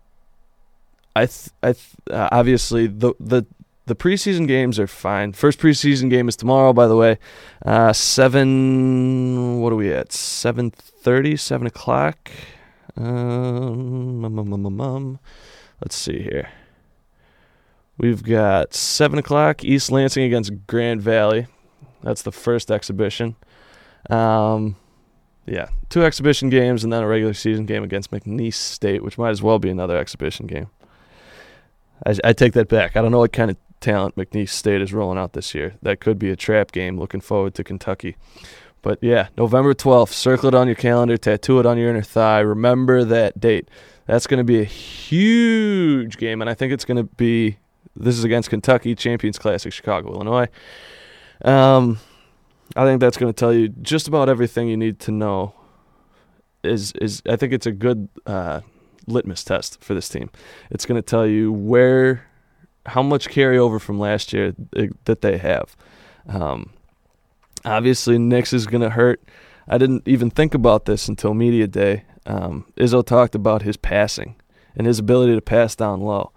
I, 1.14 1.26
th- 1.26 1.50
I 1.62 1.72
th- 1.72 1.94
uh, 2.10 2.28
obviously 2.32 2.86
the 2.86 3.14
the 3.20 3.44
the 3.86 3.94
preseason 3.94 4.46
games 4.46 4.78
are 4.78 4.86
fine. 4.86 5.32
First 5.32 5.58
preseason 5.58 6.10
game 6.10 6.28
is 6.28 6.36
tomorrow, 6.36 6.72
by 6.72 6.86
the 6.86 6.96
way. 6.96 7.18
Uh, 7.64 7.92
seven. 7.92 9.60
What 9.60 9.72
are 9.72 9.76
we 9.76 9.92
at? 9.92 10.12
Seven 10.12 10.70
thirty. 10.70 11.36
Seven 11.36 11.66
o'clock. 11.66 12.30
Um, 12.96 14.24
um, 14.24 14.38
um, 14.38 14.80
um, 14.80 15.18
let's 15.80 15.96
see 15.96 16.22
here. 16.22 16.48
We've 17.98 18.22
got 18.22 18.74
seven 18.74 19.18
o'clock. 19.18 19.64
East 19.64 19.90
Lansing 19.90 20.24
against 20.24 20.66
Grand 20.66 21.00
Valley. 21.00 21.46
That's 22.02 22.22
the 22.22 22.32
first 22.32 22.70
exhibition. 22.70 23.36
Um, 24.10 24.76
yeah, 25.46 25.68
two 25.88 26.04
exhibition 26.04 26.50
games 26.50 26.84
and 26.84 26.92
then 26.92 27.02
a 27.02 27.06
regular 27.06 27.34
season 27.34 27.66
game 27.66 27.84
against 27.84 28.10
McNeese 28.10 28.54
State, 28.54 29.02
which 29.02 29.16
might 29.16 29.30
as 29.30 29.42
well 29.42 29.58
be 29.58 29.70
another 29.70 29.96
exhibition 29.96 30.46
game. 30.46 30.68
I, 32.04 32.16
I 32.24 32.32
take 32.32 32.52
that 32.54 32.68
back. 32.68 32.96
I 32.96 33.02
don't 33.02 33.12
know 33.12 33.18
what 33.18 33.32
kind 33.32 33.50
of 33.50 33.56
talent 33.80 34.16
McNeese 34.16 34.50
State 34.50 34.80
is 34.80 34.92
rolling 34.92 35.18
out 35.18 35.32
this 35.32 35.54
year. 35.54 35.74
That 35.82 36.00
could 36.00 36.18
be 36.18 36.30
a 36.30 36.36
trap 36.36 36.72
game. 36.72 36.98
Looking 36.98 37.20
forward 37.20 37.54
to 37.54 37.64
Kentucky. 37.64 38.16
But 38.82 38.98
yeah, 39.02 39.28
November 39.36 39.74
12th, 39.74 40.12
circle 40.12 40.48
it 40.48 40.54
on 40.54 40.68
your 40.68 40.76
calendar, 40.76 41.16
tattoo 41.16 41.58
it 41.58 41.66
on 41.66 41.76
your 41.76 41.90
inner 41.90 42.02
thigh. 42.02 42.40
Remember 42.40 43.04
that 43.04 43.40
date. 43.40 43.68
That's 44.06 44.26
going 44.26 44.38
to 44.38 44.44
be 44.44 44.60
a 44.60 44.64
huge 44.64 46.16
game, 46.18 46.40
and 46.40 46.48
I 46.48 46.54
think 46.54 46.72
it's 46.72 46.84
going 46.84 46.98
to 46.98 47.02
be. 47.16 47.58
This 47.96 48.16
is 48.16 48.24
against 48.24 48.50
Kentucky 48.50 48.94
Champions 48.94 49.38
Classic, 49.38 49.72
Chicago, 49.72 50.12
Illinois. 50.12 50.48
Um, 51.42 51.98
I 52.76 52.84
think 52.84 53.00
that's 53.00 53.16
going 53.16 53.32
to 53.32 53.36
tell 53.36 53.52
you 53.52 53.68
just 53.68 54.06
about 54.06 54.28
everything 54.28 54.68
you 54.68 54.76
need 54.76 55.00
to 55.00 55.10
know. 55.10 55.54
Is 56.62 56.92
is 57.00 57.22
I 57.28 57.36
think 57.36 57.52
it's 57.52 57.66
a 57.66 57.72
good 57.72 58.08
uh, 58.26 58.60
litmus 59.06 59.44
test 59.44 59.82
for 59.82 59.94
this 59.94 60.08
team. 60.08 60.30
It's 60.70 60.86
going 60.86 61.00
to 61.00 61.02
tell 61.02 61.26
you 61.26 61.52
where, 61.52 62.26
how 62.86 63.02
much 63.02 63.28
carryover 63.28 63.80
from 63.80 63.98
last 63.98 64.32
year 64.32 64.54
that 65.04 65.20
they 65.22 65.38
have. 65.38 65.76
Um, 66.28 66.70
obviously, 67.64 68.18
Nix 68.18 68.52
is 68.52 68.66
going 68.66 68.82
to 68.82 68.90
hurt. 68.90 69.22
I 69.68 69.78
didn't 69.78 70.06
even 70.06 70.30
think 70.30 70.54
about 70.54 70.84
this 70.84 71.08
until 71.08 71.34
media 71.34 71.66
day. 71.66 72.04
Um, 72.26 72.66
Izzo 72.76 73.04
talked 73.04 73.34
about 73.34 73.62
his 73.62 73.76
passing 73.76 74.36
and 74.76 74.86
his 74.86 74.98
ability 74.98 75.34
to 75.34 75.40
pass 75.40 75.74
down 75.74 76.00
low, 76.00 76.32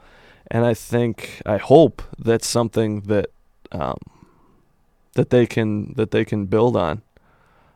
and 0.49 0.65
I 0.65 0.73
think 0.73 1.41
I 1.45 1.57
hope 1.57 2.01
that's 2.17 2.47
something 2.47 3.01
that 3.01 3.27
um, 3.71 3.97
that 5.13 5.29
they 5.29 5.45
can 5.45 5.93
that 5.95 6.11
they 6.11 6.25
can 6.25 6.45
build 6.45 6.75
on. 6.75 7.01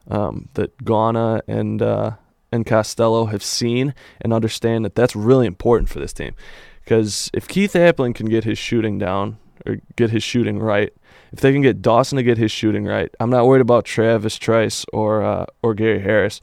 Um, 0.09 0.49
that 0.55 0.77
Gauna 0.83 1.41
and 1.47 1.81
uh, 1.81 2.11
and 2.51 2.65
Costello 2.65 3.25
have 3.25 3.41
seen 3.41 3.95
and 4.21 4.31
understand 4.31 4.85
that 4.85 4.95
that's 4.95 5.15
really 5.15 5.47
important 5.47 5.89
for 5.89 5.99
this 5.99 6.13
team. 6.13 6.35
Because 6.83 7.29
if 7.33 7.47
Keith 7.47 7.73
Appling 7.73 8.13
can 8.15 8.27
get 8.27 8.43
his 8.43 8.57
shooting 8.57 8.99
down 8.99 9.37
or 9.65 9.77
get 9.95 10.09
his 10.09 10.23
shooting 10.23 10.59
right, 10.59 10.93
if 11.31 11.39
they 11.39 11.51
can 11.51 11.61
get 11.61 11.81
Dawson 11.81 12.17
to 12.17 12.23
get 12.23 12.37
his 12.37 12.51
shooting 12.51 12.85
right, 12.85 13.13
I'm 13.19 13.29
not 13.29 13.47
worried 13.47 13.61
about 13.61 13.85
Travis 13.85 14.37
Trice 14.37 14.85
or 14.91 15.23
uh, 15.23 15.45
or 15.61 15.73
Gary 15.73 16.01
Harris. 16.01 16.41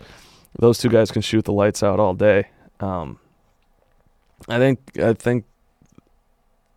Those 0.59 0.79
two 0.79 0.89
guys 0.89 1.11
can 1.11 1.23
shoot 1.23 1.45
the 1.45 1.53
lights 1.53 1.83
out 1.83 2.01
all 2.01 2.15
day. 2.15 2.49
Um, 2.81 3.21
I 4.49 4.59
think 4.59 4.99
I 4.99 5.13
think 5.13 5.45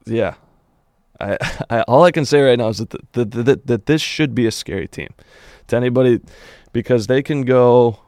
yeah. 0.05 0.35
I, 1.19 1.37
I 1.69 1.81
all 1.83 2.03
I 2.03 2.11
can 2.11 2.25
say 2.25 2.41
right 2.41 2.59
now 2.59 2.69
is 2.69 2.79
that 2.79 2.91
the, 3.13 3.25
the, 3.25 3.43
the, 3.43 3.61
that 3.65 3.85
this 3.85 4.01
should 4.01 4.35
be 4.35 4.45
a 4.45 4.51
scary 4.51 4.87
team 4.87 5.09
to 5.67 5.75
anybody 5.75 6.19
because 6.73 7.07
they 7.07 7.23
can 7.23 7.43
go 7.43 7.99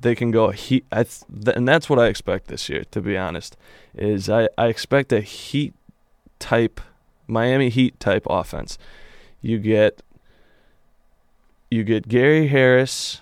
they 0.00 0.14
can 0.14 0.30
go 0.30 0.50
heat 0.50 0.84
I 0.92 1.02
th- 1.04 1.56
and 1.56 1.66
that's 1.66 1.90
what 1.90 1.98
I 1.98 2.06
expect 2.06 2.46
this 2.46 2.68
year 2.68 2.84
to 2.92 3.00
be 3.00 3.16
honest 3.16 3.56
is 3.94 4.30
I, 4.30 4.48
I 4.56 4.66
expect 4.66 5.12
a 5.12 5.20
heat 5.20 5.74
type 6.38 6.80
Miami 7.28 7.68
Heat 7.68 8.00
type 8.00 8.26
offense. 8.28 8.78
You 9.40 9.58
get 9.58 10.02
you 11.70 11.84
get 11.84 12.08
Gary 12.08 12.48
Harris, 12.48 13.20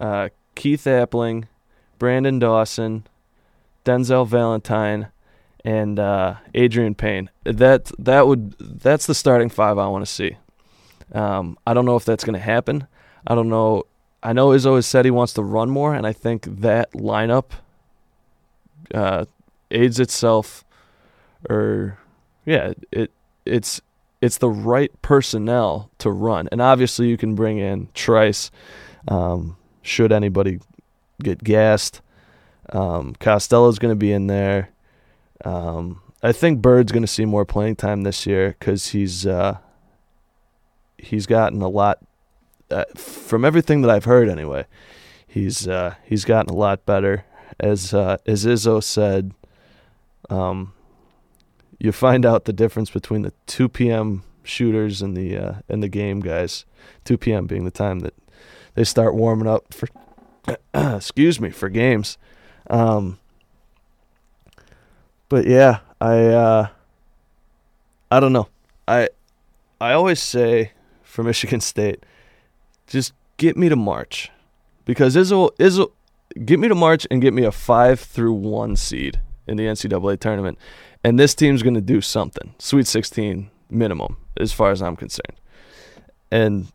uh, 0.00 0.28
Keith 0.56 0.84
Appling, 0.84 1.44
Branden 2.00 2.40
Dawson, 2.40 3.06
Denzel 3.84 4.26
Valentine, 4.26 5.08
and 5.64 5.98
uh, 6.00 6.34
Adreian 6.52 6.96
Payne. 6.96 7.30
That 7.44 7.92
that 7.98 8.26
would 8.26 8.56
that's 8.58 9.06
the 9.06 9.14
starting 9.14 9.48
five 9.48 9.78
I 9.78 9.86
want 9.86 10.04
to 10.04 10.10
see. 10.10 10.36
Um, 11.12 11.56
I 11.66 11.72
don't 11.74 11.84
know 11.84 11.96
if 11.96 12.04
that's 12.04 12.24
going 12.24 12.34
to 12.34 12.40
happen. 12.40 12.86
I 13.26 13.34
don't 13.34 13.48
know. 13.48 13.84
I 14.24 14.32
know 14.32 14.48
Izzo 14.48 14.76
has 14.76 14.86
said 14.86 15.04
he 15.04 15.10
wants 15.10 15.34
to 15.34 15.42
run 15.42 15.68
more, 15.68 15.94
and 15.94 16.06
I 16.06 16.14
think 16.14 16.44
that 16.60 16.92
lineup 16.92 17.50
uh, 18.92 19.26
aids 19.70 20.00
itself, 20.00 20.64
or 21.50 21.98
yeah, 22.46 22.72
it 22.90 23.12
it's 23.44 23.82
it's 24.22 24.38
the 24.38 24.48
right 24.48 24.90
personnel 25.02 25.90
to 25.98 26.10
run, 26.10 26.48
and 26.50 26.62
obviously 26.62 27.08
you 27.08 27.18
can 27.18 27.34
bring 27.34 27.58
in 27.58 27.88
Trice. 27.92 28.50
Um, 29.06 29.58
should 29.82 30.10
anybody 30.10 30.60
get 31.22 31.44
gassed, 31.44 32.00
um, 32.70 33.14
Costello's 33.20 33.78
going 33.78 33.92
to 33.92 33.96
be 33.96 34.10
in 34.10 34.28
there. 34.28 34.70
Um, 35.44 36.00
I 36.22 36.32
think 36.32 36.62
Byrd's 36.62 36.90
going 36.90 37.02
to 37.02 37.06
see 37.06 37.26
more 37.26 37.44
playing 37.44 37.76
time 37.76 38.02
this 38.02 38.26
year 38.26 38.56
because 38.58 38.88
he's 38.88 39.26
uh, 39.26 39.58
he's 40.96 41.26
gotten 41.26 41.60
a 41.60 41.68
lot 41.68 41.98
uh, 42.70 42.84
from 42.94 43.44
everything 43.44 43.82
that 43.82 43.90
I've 43.90 44.04
heard 44.04 44.28
anyway. 44.28 44.66
He's 45.26 45.66
uh, 45.66 45.94
he's 46.04 46.24
gotten 46.24 46.54
a 46.54 46.56
lot 46.56 46.86
better. 46.86 47.24
As 47.58 47.92
uh, 47.92 48.18
as 48.26 48.44
Izzo 48.44 48.82
said, 48.82 49.32
um, 50.30 50.72
you 51.78 51.92
find 51.92 52.24
out 52.24 52.44
the 52.44 52.52
difference 52.52 52.90
between 52.90 53.22
the 53.22 53.32
2 53.46 53.68
p.m. 53.68 54.22
shooters 54.42 55.02
and 55.02 55.16
the 55.16 55.36
uh, 55.36 55.54
and 55.68 55.82
the 55.82 55.88
game 55.88 56.20
guys. 56.20 56.64
2 57.04 57.18
p.m. 57.18 57.46
being 57.46 57.64
the 57.64 57.70
time 57.70 58.00
that 58.00 58.14
they 58.74 58.84
start 58.84 59.14
warming 59.14 59.48
up 59.48 59.72
for 59.72 59.88
excuse 60.74 61.40
me 61.40 61.50
for 61.50 61.68
games. 61.68 62.18
Um, 62.70 63.18
but 65.28 65.46
yeah, 65.46 65.80
I 66.00 66.18
uh, 66.26 66.68
I 68.10 68.20
don't 68.20 68.32
know. 68.32 68.48
I 68.86 69.08
I 69.80 69.92
always 69.92 70.22
say 70.22 70.72
for 71.02 71.22
Michigan 71.24 71.60
State, 71.60 72.04
just 72.94 73.12
get 73.36 73.56
me 73.56 73.68
to 73.68 73.76
March, 73.76 74.30
because 74.84 75.16
Izzo 75.16 75.50
Izzo 75.58 75.90
get 76.44 76.58
me 76.58 76.68
to 76.68 76.74
March 76.74 77.06
and 77.10 77.20
get 77.20 77.34
me 77.34 77.44
a 77.44 77.52
five 77.52 78.00
through 78.00 78.32
one 78.32 78.76
seed 78.76 79.20
in 79.46 79.56
the 79.56 79.64
NCAA 79.64 80.18
tournament, 80.20 80.58
and 81.02 81.18
this 81.18 81.34
team's 81.34 81.62
going 81.62 81.74
to 81.74 81.80
do 81.80 82.00
something. 82.00 82.54
Sweet 82.58 82.86
16 82.86 83.50
minimum, 83.68 84.16
as 84.38 84.52
far 84.52 84.70
as 84.70 84.80
I'm 84.80 84.96
concerned, 84.96 85.40
and 86.30 86.68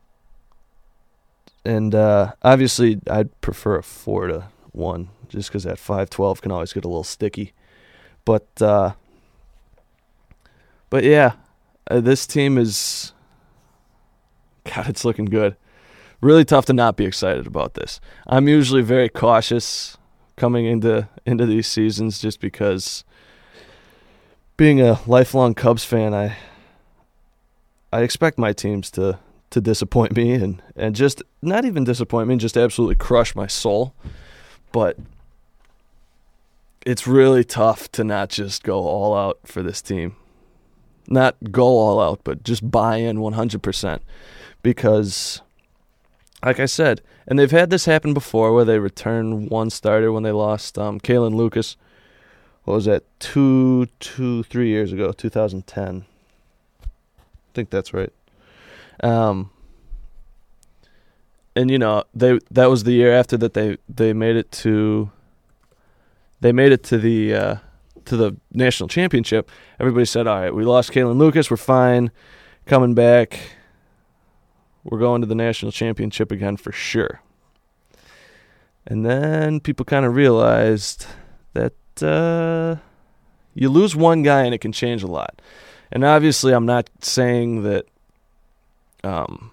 and 1.65 1.95
uh, 1.95 2.33
obviously 2.43 2.99
I'd 3.09 3.39
prefer 3.41 3.77
a 3.77 3.83
four 3.83 4.27
to 4.27 4.45
one, 4.71 5.09
just 5.29 5.49
because 5.49 5.63
that 5.63 5.79
five 5.79 6.09
twelve 6.09 6.41
can 6.41 6.51
always 6.51 6.73
get 6.73 6.85
a 6.85 6.87
little 6.87 7.03
sticky. 7.03 7.53
But 8.25 8.47
uh, 8.61 8.93
but 10.89 11.03
yeah, 11.03 11.33
uh, 11.89 12.01
this 12.01 12.27
team 12.27 12.57
is 12.57 13.13
God, 14.65 14.89
it's 14.89 15.05
looking 15.05 15.25
good. 15.25 15.55
Really 16.21 16.43
tough 16.43 16.65
to 16.65 16.73
not 16.73 16.97
be 16.97 17.05
excited 17.05 17.47
about 17.47 17.75
this. 17.75 18.01
I'm 18.27 18.47
usually 18.47 18.81
very 18.81 19.09
cautious 19.09 19.97
coming 20.35 20.65
into 20.65 21.07
into 21.25 21.45
these 21.45 21.67
seasons 21.67 22.19
just 22.19 22.39
because 22.39 23.03
being 24.57 24.81
a 24.81 24.99
lifelong 25.07 25.53
Cubs 25.53 25.85
fan, 25.85 26.13
I 26.13 26.35
I 27.93 28.01
expect 28.01 28.37
my 28.37 28.53
teams 28.53 28.91
to 28.91 29.19
to 29.51 29.61
disappoint 29.61 30.15
me 30.15 30.33
and 30.33 30.61
and 30.75 30.95
just 30.95 31.23
not 31.41 31.63
even 31.63 31.83
disappoint 31.85 32.27
me, 32.27 32.35
just 32.35 32.57
absolutely 32.57 32.95
crush 32.95 33.35
my 33.35 33.47
soul. 33.47 33.93
But 34.71 34.97
it's 36.85 37.07
really 37.07 37.43
tough 37.43 37.91
to 37.93 38.03
not 38.03 38.29
just 38.29 38.63
go 38.63 38.79
all 38.79 39.15
out 39.15 39.39
for 39.45 39.63
this 39.63 39.81
team. 39.81 40.15
Not 41.07 41.35
go 41.51 41.63
all 41.63 41.99
out, 41.99 42.21
but 42.23 42.43
just 42.43 42.69
buy 42.69 42.97
in 42.97 43.17
100% 43.17 43.99
because 44.61 45.41
like 46.43 46.59
I 46.59 46.65
said, 46.65 47.01
and 47.27 47.37
they've 47.37 47.51
had 47.51 47.69
this 47.69 47.85
happen 47.85 48.13
before 48.13 48.53
where 48.53 48.65
they 48.65 48.79
return 48.79 49.47
one 49.49 49.69
starter 49.69 50.11
when 50.11 50.23
they 50.23 50.31
lost 50.31 50.77
um, 50.77 50.99
Kalin 50.99 51.35
Lucas. 51.35 51.77
What 52.63 52.75
was 52.75 52.85
that? 52.85 53.03
Two, 53.19 53.87
two, 53.99 54.43
three 54.43 54.69
years 54.69 54.93
ago, 54.93 55.11
2010. 55.11 56.05
I 56.81 56.85
think 57.53 57.69
that's 57.69 57.93
right. 57.93 58.13
Um, 59.01 59.49
and 61.55 61.71
you 61.71 61.79
know 61.79 62.03
they 62.13 62.39
that 62.51 62.69
was 62.69 62.83
the 62.83 62.91
year 62.91 63.11
after 63.13 63.37
that 63.37 63.53
they 63.53 63.77
they 63.87 64.13
made 64.13 64.35
it 64.35 64.51
to 64.51 65.09
they 66.41 66.51
made 66.51 66.71
it 66.71 66.83
to 66.83 66.97
the 66.97 67.33
uh, 67.33 67.55
to 68.05 68.15
the 68.17 68.37
national 68.53 68.87
championship. 68.87 69.49
Everybody 69.79 70.05
said, 70.05 70.27
"All 70.27 70.39
right, 70.39 70.53
we 70.53 70.63
lost 70.63 70.91
Kalin 70.91 71.17
Lucas, 71.17 71.49
we're 71.49 71.57
fine." 71.57 72.11
coming 72.69 72.93
back. 72.93 73.39
We're 74.89 74.97
going 74.97 75.21
to 75.21 75.27
the 75.27 75.35
national 75.35 75.71
championship 75.71 76.31
again 76.31 76.57
for 76.57 76.71
sure. 76.71 77.21
And 78.87 79.05
then 79.05 79.59
people 79.59 79.85
kind 79.85 80.03
of 80.03 80.15
realized 80.15 81.05
that 81.53 81.75
uh, 82.01 82.77
you 83.53 83.69
lose 83.69 83.95
one 83.95 84.23
guy 84.23 84.41
and 84.41 84.53
it 84.55 84.61
can 84.61 84.71
change 84.71 85.03
a 85.03 85.07
lot. 85.07 85.43
And 85.91 86.03
obviously, 86.03 86.53
I'm 86.53 86.65
not 86.65 86.89
saying 87.01 87.61
that 87.63 87.85
um, 89.03 89.51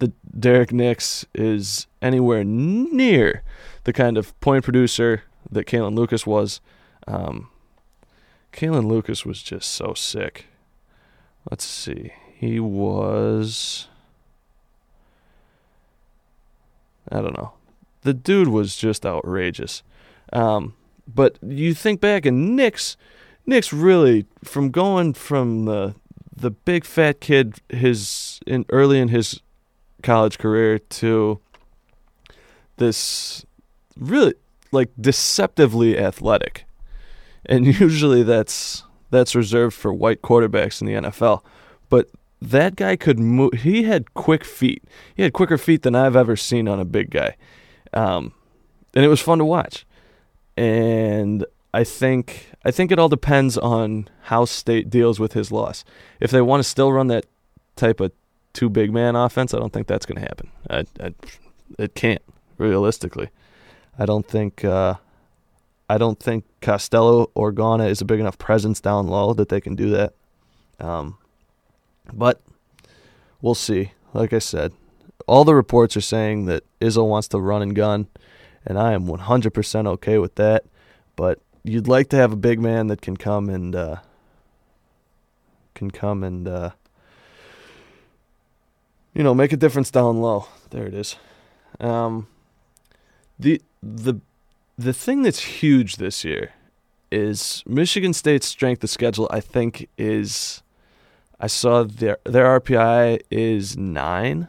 the 0.00 0.12
Derrick 0.38 0.70
Nix 0.70 1.24
is 1.34 1.86
anywhere 2.02 2.44
near 2.44 3.42
the 3.84 3.92
kind 3.94 4.18
of 4.18 4.38
point 4.40 4.64
producer 4.64 5.22
that 5.50 5.66
Kalin 5.66 5.94
Lucas 5.94 6.26
was. 6.26 6.60
Um, 7.06 7.48
Kalin 8.52 8.86
Lucas 8.86 9.24
was 9.24 9.42
just 9.42 9.70
so 9.70 9.94
sick. 9.94 10.44
Let's 11.50 11.64
see. 11.64 12.12
He 12.34 12.60
was. 12.60 13.88
I 17.10 17.20
don't 17.20 17.36
know. 17.36 17.52
The 18.02 18.14
dude 18.14 18.48
was 18.48 18.76
just 18.76 19.04
outrageous. 19.04 19.82
Um, 20.32 20.74
but 21.06 21.38
you 21.42 21.74
think 21.74 22.00
back, 22.00 22.24
and 22.24 22.56
Nix 22.56 22.96
Nix 23.46 23.72
really 23.72 24.26
from 24.44 24.70
going 24.70 25.14
from 25.14 25.64
the 25.64 25.94
the 26.34 26.50
big 26.50 26.84
fat 26.84 27.20
kid 27.20 27.56
his 27.68 28.40
in 28.46 28.64
early 28.70 28.98
in 28.98 29.08
his 29.08 29.40
college 30.02 30.38
career 30.38 30.78
to 30.78 31.40
this 32.76 33.44
really 33.96 34.34
like 34.72 34.90
deceptively 35.00 35.98
athletic. 35.98 36.64
And 37.46 37.66
usually 37.80 38.22
that's 38.22 38.84
that's 39.10 39.34
reserved 39.34 39.74
for 39.74 39.92
white 39.92 40.22
quarterbacks 40.22 40.80
in 40.80 40.86
the 40.86 41.10
NFL. 41.10 41.42
But 41.88 42.08
that 42.42 42.76
guy 42.76 42.96
could 42.96 43.18
move 43.18 43.52
he 43.54 43.84
had 43.84 44.14
quick 44.14 44.44
feet. 44.44 44.84
He 45.14 45.22
had 45.22 45.32
quicker 45.32 45.58
feet 45.58 45.82
than 45.82 45.94
I've 45.94 46.16
ever 46.16 46.36
seen 46.36 46.68
on 46.68 46.80
a 46.80 46.84
big 46.84 47.10
guy. 47.10 47.36
Um, 47.92 48.32
and 48.94 49.04
it 49.04 49.08
was 49.08 49.20
fun 49.20 49.38
to 49.38 49.44
watch. 49.44 49.86
And 50.56 51.44
I 51.72 51.84
think 51.84 52.50
I 52.64 52.70
think 52.70 52.90
it 52.90 52.98
all 52.98 53.08
depends 53.08 53.56
on 53.58 54.08
how 54.22 54.44
State 54.44 54.90
deals 54.90 55.20
with 55.20 55.34
his 55.34 55.52
loss. 55.52 55.84
If 56.18 56.30
they 56.30 56.40
want 56.40 56.60
to 56.60 56.68
still 56.68 56.92
run 56.92 57.08
that 57.08 57.26
type 57.76 58.00
of 58.00 58.12
two 58.52 58.68
big 58.68 58.92
man 58.92 59.16
offense, 59.16 59.54
I 59.54 59.58
don't 59.58 59.72
think 59.72 59.86
that's 59.86 60.06
going 60.06 60.20
to 60.20 60.22
happen. 60.22 60.50
I, 60.68 60.84
I, 61.00 61.14
it 61.78 61.94
can't 61.94 62.22
realistically. 62.58 63.30
I 63.98 64.06
don't 64.06 64.26
think 64.26 64.64
uh, 64.64 64.94
I 65.88 65.98
don't 65.98 66.18
think 66.18 66.44
Costello 66.60 67.30
or 67.34 67.52
Gauna 67.52 67.88
is 67.88 68.00
a 68.00 68.04
big 68.04 68.20
enough 68.20 68.38
presence 68.38 68.80
down 68.80 69.08
low 69.08 69.34
that 69.34 69.48
they 69.48 69.60
can 69.60 69.74
do 69.74 69.90
that. 69.90 70.14
Um, 70.78 71.18
but 72.12 72.40
we'll 73.40 73.54
see. 73.54 73.92
Like 74.12 74.32
I 74.32 74.38
said, 74.38 74.72
all 75.26 75.44
the 75.44 75.54
reports 75.54 75.96
are 75.96 76.00
saying 76.00 76.46
that 76.46 76.64
Izzo 76.80 77.06
wants 77.06 77.28
to 77.28 77.38
run 77.38 77.62
and 77.62 77.74
gun, 77.74 78.08
and 78.66 78.78
I 78.78 78.92
am 78.92 79.06
100% 79.06 79.86
okay 79.86 80.18
with 80.18 80.34
that. 80.36 80.64
But 81.16 81.38
you'd 81.62 81.88
like 81.88 82.08
to 82.10 82.16
have 82.16 82.32
a 82.32 82.36
big 82.36 82.60
man 82.60 82.88
that 82.88 83.00
can 83.00 83.16
come 83.16 83.48
and 83.48 83.76
uh, 83.76 83.96
can 85.74 85.90
come 85.90 86.24
and 86.24 86.48
uh, 86.48 86.70
you 89.14 89.22
know 89.22 89.34
make 89.34 89.52
a 89.52 89.56
difference 89.56 89.90
down 89.90 90.20
low. 90.20 90.46
There 90.70 90.86
it 90.86 90.94
is. 90.94 91.16
Um, 91.78 92.26
the 93.38 93.60
the 93.82 94.14
the 94.76 94.92
thing 94.92 95.22
that's 95.22 95.40
huge 95.40 95.96
this 95.96 96.24
year 96.24 96.52
is 97.10 97.62
Michigan 97.66 98.12
State's 98.12 98.46
strength 98.46 98.82
of 98.84 98.90
schedule. 98.90 99.28
I 99.30 99.40
think 99.40 99.88
is 99.98 100.62
I 101.40 101.46
saw 101.46 101.84
their 101.84 102.18
their 102.24 102.60
RPI 102.60 103.22
is 103.30 103.76
nine. 103.76 104.48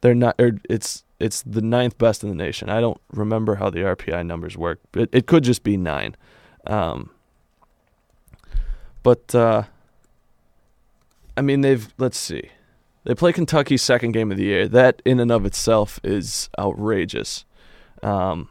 They're 0.00 0.14
not. 0.14 0.36
Or 0.38 0.52
it's 0.70 1.04
it's 1.18 1.42
the 1.42 1.60
ninth 1.60 1.98
best 1.98 2.22
in 2.22 2.28
the 2.28 2.36
nation. 2.36 2.70
I 2.70 2.80
don't 2.80 3.00
remember 3.12 3.56
how 3.56 3.68
the 3.68 3.80
RPI 3.80 4.24
numbers 4.24 4.56
work. 4.56 4.78
It 4.94 5.10
it 5.12 5.26
could 5.26 5.42
just 5.42 5.64
be 5.64 5.76
nine. 5.76 6.16
Um, 6.66 7.10
but 9.02 9.34
uh, 9.34 9.64
I 11.36 11.40
mean, 11.40 11.62
they've 11.62 11.92
let's 11.98 12.18
see. 12.18 12.50
They 13.02 13.14
play 13.14 13.32
Kentucky's 13.32 13.82
second 13.82 14.12
game 14.12 14.30
of 14.30 14.36
the 14.36 14.44
year. 14.44 14.68
That 14.68 15.02
in 15.04 15.18
and 15.18 15.32
of 15.32 15.44
itself 15.44 16.00
is 16.04 16.48
outrageous. 16.58 17.44
Um, 18.02 18.48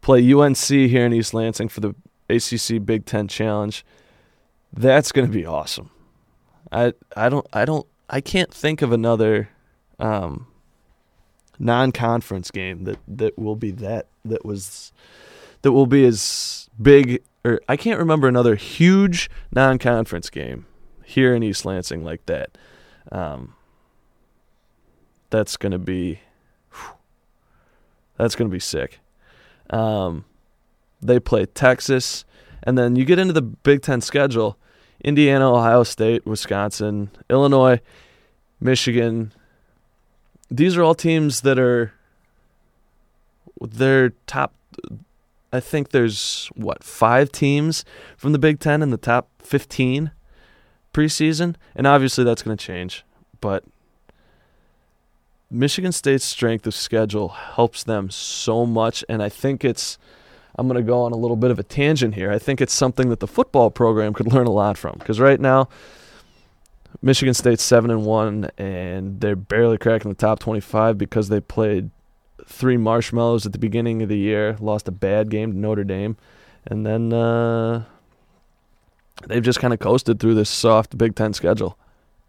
play 0.00 0.32
UNC 0.32 0.58
here 0.58 1.06
in 1.06 1.12
East 1.12 1.34
Lansing 1.34 1.68
for 1.68 1.80
the 1.80 1.94
ACC 2.28 2.84
Big 2.84 3.04
Ten 3.04 3.28
Challenge. 3.28 3.84
That's 4.72 5.12
going 5.12 5.26
to 5.26 5.32
be 5.32 5.46
awesome. 5.46 5.90
I 6.72 6.92
I 7.16 7.28
don't 7.28 7.46
I 7.52 7.64
don't 7.64 7.86
I 8.08 8.20
can't 8.20 8.52
think 8.52 8.82
of 8.82 8.92
another 8.92 9.48
um, 9.98 10.46
non-conference 11.58 12.50
game 12.50 12.84
that 12.84 12.98
that 13.08 13.38
will 13.38 13.56
be 13.56 13.70
that 13.72 14.06
that 14.24 14.44
was 14.44 14.92
that 15.62 15.72
will 15.72 15.86
be 15.86 16.04
as 16.04 16.68
big 16.80 17.22
or 17.44 17.60
I 17.68 17.76
can't 17.76 17.98
remember 17.98 18.28
another 18.28 18.56
huge 18.56 19.30
non-conference 19.52 20.30
game 20.30 20.66
here 21.04 21.34
in 21.34 21.42
East 21.42 21.64
Lansing 21.64 22.04
like 22.04 22.26
that. 22.26 22.58
Um, 23.12 23.54
that's 25.30 25.56
gonna 25.56 25.78
be 25.78 26.20
whew, 26.70 26.96
that's 28.16 28.34
gonna 28.34 28.50
be 28.50 28.60
sick. 28.60 29.00
Um, 29.70 30.24
they 31.00 31.20
play 31.20 31.46
Texas, 31.46 32.24
and 32.62 32.76
then 32.76 32.96
you 32.96 33.04
get 33.04 33.18
into 33.18 33.32
the 33.32 33.42
Big 33.42 33.82
Ten 33.82 34.00
schedule: 34.00 34.58
Indiana, 35.02 35.52
Ohio 35.52 35.82
State, 35.82 36.26
Wisconsin, 36.26 37.10
Illinois, 37.30 37.80
Michigan. 38.60 39.32
These 40.50 40.76
are 40.76 40.82
all 40.82 40.94
teams 40.94 41.42
that 41.42 41.58
are 41.58 41.92
they're 43.60 44.10
top. 44.26 44.54
I 45.52 45.60
think 45.60 45.90
there's 45.90 46.50
what 46.54 46.82
five 46.84 47.32
teams 47.32 47.84
from 48.16 48.32
the 48.32 48.38
Big 48.38 48.60
Ten 48.60 48.82
in 48.82 48.90
the 48.90 48.96
top 48.96 49.28
fifteen 49.38 50.10
preseason, 50.92 51.56
and 51.74 51.86
obviously 51.86 52.24
that's 52.24 52.42
going 52.42 52.56
to 52.56 52.64
change, 52.64 53.04
but 53.40 53.64
Michigan 55.50 55.92
State's 55.92 56.24
strength 56.24 56.66
of 56.66 56.74
schedule 56.74 57.28
helps 57.28 57.84
them 57.84 58.10
so 58.10 58.66
much, 58.66 59.04
and 59.08 59.22
I 59.22 59.28
think 59.28 59.64
it's. 59.64 59.98
I'm 60.56 60.66
going 60.66 60.76
to 60.76 60.86
go 60.86 61.02
on 61.02 61.12
a 61.12 61.16
little 61.16 61.36
bit 61.36 61.50
of 61.50 61.58
a 61.58 61.62
tangent 61.62 62.14
here. 62.14 62.32
I 62.32 62.38
think 62.38 62.60
it's 62.60 62.72
something 62.72 63.10
that 63.10 63.20
the 63.20 63.26
football 63.26 63.70
program 63.70 64.14
could 64.14 64.26
learn 64.32 64.46
a 64.46 64.52
lot 64.52 64.78
from 64.78 64.96
because 64.98 65.20
right 65.20 65.38
now, 65.38 65.68
Michigan 67.02 67.34
State's 67.34 67.62
seven 67.62 67.90
and 67.90 68.04
one, 68.04 68.50
and 68.56 69.20
they're 69.20 69.36
barely 69.36 69.78
cracking 69.78 70.10
the 70.10 70.16
top 70.16 70.38
25 70.38 70.96
because 70.96 71.28
they 71.28 71.40
played 71.40 71.90
three 72.46 72.76
marshmallows 72.76 73.44
at 73.44 73.52
the 73.52 73.58
beginning 73.58 74.02
of 74.02 74.08
the 74.08 74.16
year, 74.16 74.56
lost 74.60 74.88
a 74.88 74.92
bad 74.92 75.30
game 75.30 75.52
to 75.52 75.58
Notre 75.58 75.84
Dame, 75.84 76.16
and 76.66 76.86
then 76.86 77.12
uh, 77.12 77.84
they've 79.26 79.42
just 79.42 79.60
kind 79.60 79.74
of 79.74 79.80
coasted 79.80 80.20
through 80.20 80.34
this 80.34 80.48
soft 80.48 80.96
Big 80.96 81.14
Ten 81.14 81.34
schedule. 81.34 81.76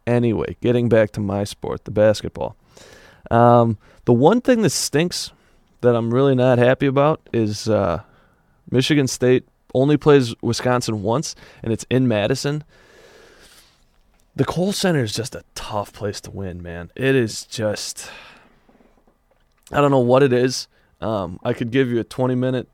Anyway, 0.06 0.56
getting 0.62 0.90
back 0.90 1.12
to 1.12 1.20
my 1.20 1.44
sport, 1.44 1.86
the 1.86 1.92
basketball. 1.92 2.56
Um, 3.30 3.78
the 4.06 4.14
one 4.14 4.42
thing 4.42 4.62
that 4.62 4.70
stinks 4.70 5.32
that 5.82 5.96
I'm 5.96 6.14
really 6.14 6.36
not 6.36 6.58
happy 6.58 6.86
about 6.86 7.22
is 7.34 7.70
uh, 7.70 8.02
Michigan 8.70 9.08
State 9.08 9.48
only 9.74 9.98
plays 9.98 10.34
Wisconsin 10.42 11.04
once, 11.04 11.36
and 11.64 11.72
it's 11.72 11.86
in 11.90 12.08
Madison. 12.08 12.64
The 14.36 14.46
Kohl 14.46 14.72
Center 14.72 15.04
is 15.04 15.14
just 15.14 15.36
a 15.36 15.44
tough 15.56 15.94
place 15.94 16.22
to 16.22 16.32
win, 16.32 16.62
man. 16.62 16.92
It 16.96 17.16
is 17.16 17.46
just. 17.46 18.12
I 19.72 19.82
don't 19.82 19.92
know 19.92 20.00
what 20.00 20.24
it 20.24 20.32
is. 20.32 20.68
Um, 21.02 21.40
I 21.44 21.54
could 21.54 21.72
give 21.72 21.90
you 21.90 22.00
a 22.00 22.04
20 22.04 22.36
minute 22.36 22.68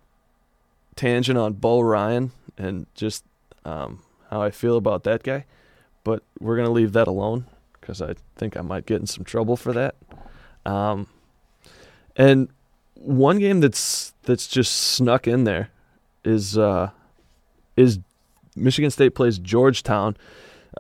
tangent 0.96 1.38
on 1.38 1.54
Bo 1.54 1.82
Ryan 1.82 2.32
and 2.58 2.86
just 2.94 3.24
um, 3.66 4.04
how 4.30 4.42
I 4.42 4.52
feel 4.52 4.78
about 4.78 5.04
that 5.04 5.24
guy, 5.24 5.46
but 6.04 6.24
we're 6.40 6.56
going 6.56 6.68
to 6.68 6.72
leave 6.72 6.94
that 6.94 7.08
alone 7.08 7.46
because 7.80 8.02
I 8.02 8.16
think 8.36 8.56
I 8.56 8.62
might 8.62 8.86
get 8.86 9.02
in 9.02 9.08
some 9.08 9.24
trouble 9.24 9.58
for 9.58 9.74
that. 9.74 9.96
Um, 10.66 11.08
and 12.16 12.50
one 12.96 13.40
game 13.40 13.60
that's 13.60 14.14
that's 14.24 14.48
just 14.48 14.74
snuck 14.74 15.28
in 15.28 15.44
there 15.44 15.70
is 16.24 16.58
uh, 16.58 16.90
is 17.76 18.00
Michigan 18.56 18.92
State 18.92 19.16
plays 19.16 19.40
Georgetown. 19.40 20.18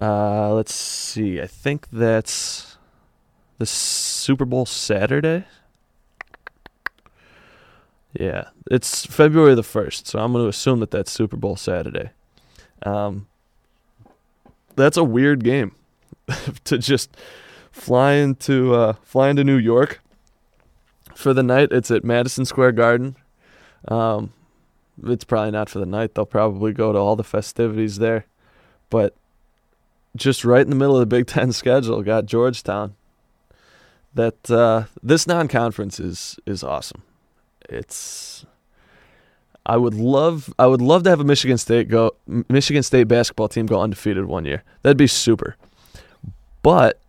Uh, 0.01 0.53
let's 0.53 0.73
see. 0.73 1.41
I 1.41 1.47
think 1.47 1.87
that's 1.91 2.77
the 3.59 3.65
Super 3.65 4.45
Bowl 4.45 4.65
Saturday. 4.65 5.45
Yeah, 8.13 8.49
it's 8.69 9.05
February 9.05 9.55
the 9.55 9.63
first, 9.63 10.07
so 10.07 10.19
I'm 10.19 10.33
going 10.33 10.45
to 10.45 10.49
assume 10.49 10.79
that 10.81 10.91
that's 10.91 11.11
Super 11.11 11.35
Bowl 11.35 11.55
Saturday. 11.55 12.11
Um, 12.83 13.27
that's 14.75 14.97
a 14.97 15.03
weird 15.03 15.43
game 15.43 15.75
to 16.65 16.77
just 16.77 17.15
flying 17.71 18.35
to 18.35 18.75
uh, 18.75 18.93
flying 19.03 19.35
to 19.37 19.43
New 19.43 19.57
York 19.57 19.99
for 21.15 21.33
the 21.33 21.43
night. 21.43 21.71
It's 21.71 21.89
at 21.89 22.03
Madison 22.03 22.45
Square 22.45 22.73
Garden. 22.73 23.15
Um, 23.87 24.31
it's 25.05 25.23
probably 25.23 25.51
not 25.51 25.69
for 25.69 25.79
the 25.79 25.85
night. 25.85 26.15
They'll 26.15 26.25
probably 26.25 26.73
go 26.73 26.91
to 26.91 26.99
all 26.99 27.15
the 27.15 27.23
festivities 27.23 27.97
there, 27.97 28.25
but 28.89 29.15
just 30.15 30.45
right 30.45 30.61
in 30.61 30.69
the 30.69 30.75
middle 30.75 30.95
of 30.95 30.99
the 30.99 31.05
Big 31.05 31.27
Ten 31.27 31.51
schedule, 31.51 32.01
got 32.03 32.25
Georgetown. 32.25 32.95
That 34.13 34.51
uh, 34.51 34.83
this 35.01 35.25
non-conference 35.25 35.99
is 35.99 36.37
is 36.45 36.63
awesome. 36.63 37.01
It's 37.67 38.45
I 39.65 39.77
would 39.77 39.95
love 39.95 40.53
I 40.59 40.67
would 40.67 40.81
love 40.81 41.03
to 41.03 41.09
have 41.09 41.19
a 41.19 41.23
Michigan 41.23 41.57
State 41.57 41.87
go 41.87 42.15
Michigan 42.27 42.83
State 42.83 43.07
basketball 43.07 43.47
team 43.47 43.65
go 43.65 43.81
undefeated 43.81 44.25
one 44.25 44.45
year. 44.45 44.63
That'd 44.83 44.97
be 44.97 45.07
super. 45.07 45.55
But 46.61 46.99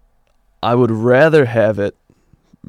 I 0.62 0.74
would 0.74 0.90
rather 0.90 1.44
have 1.44 1.78
it 1.78 1.94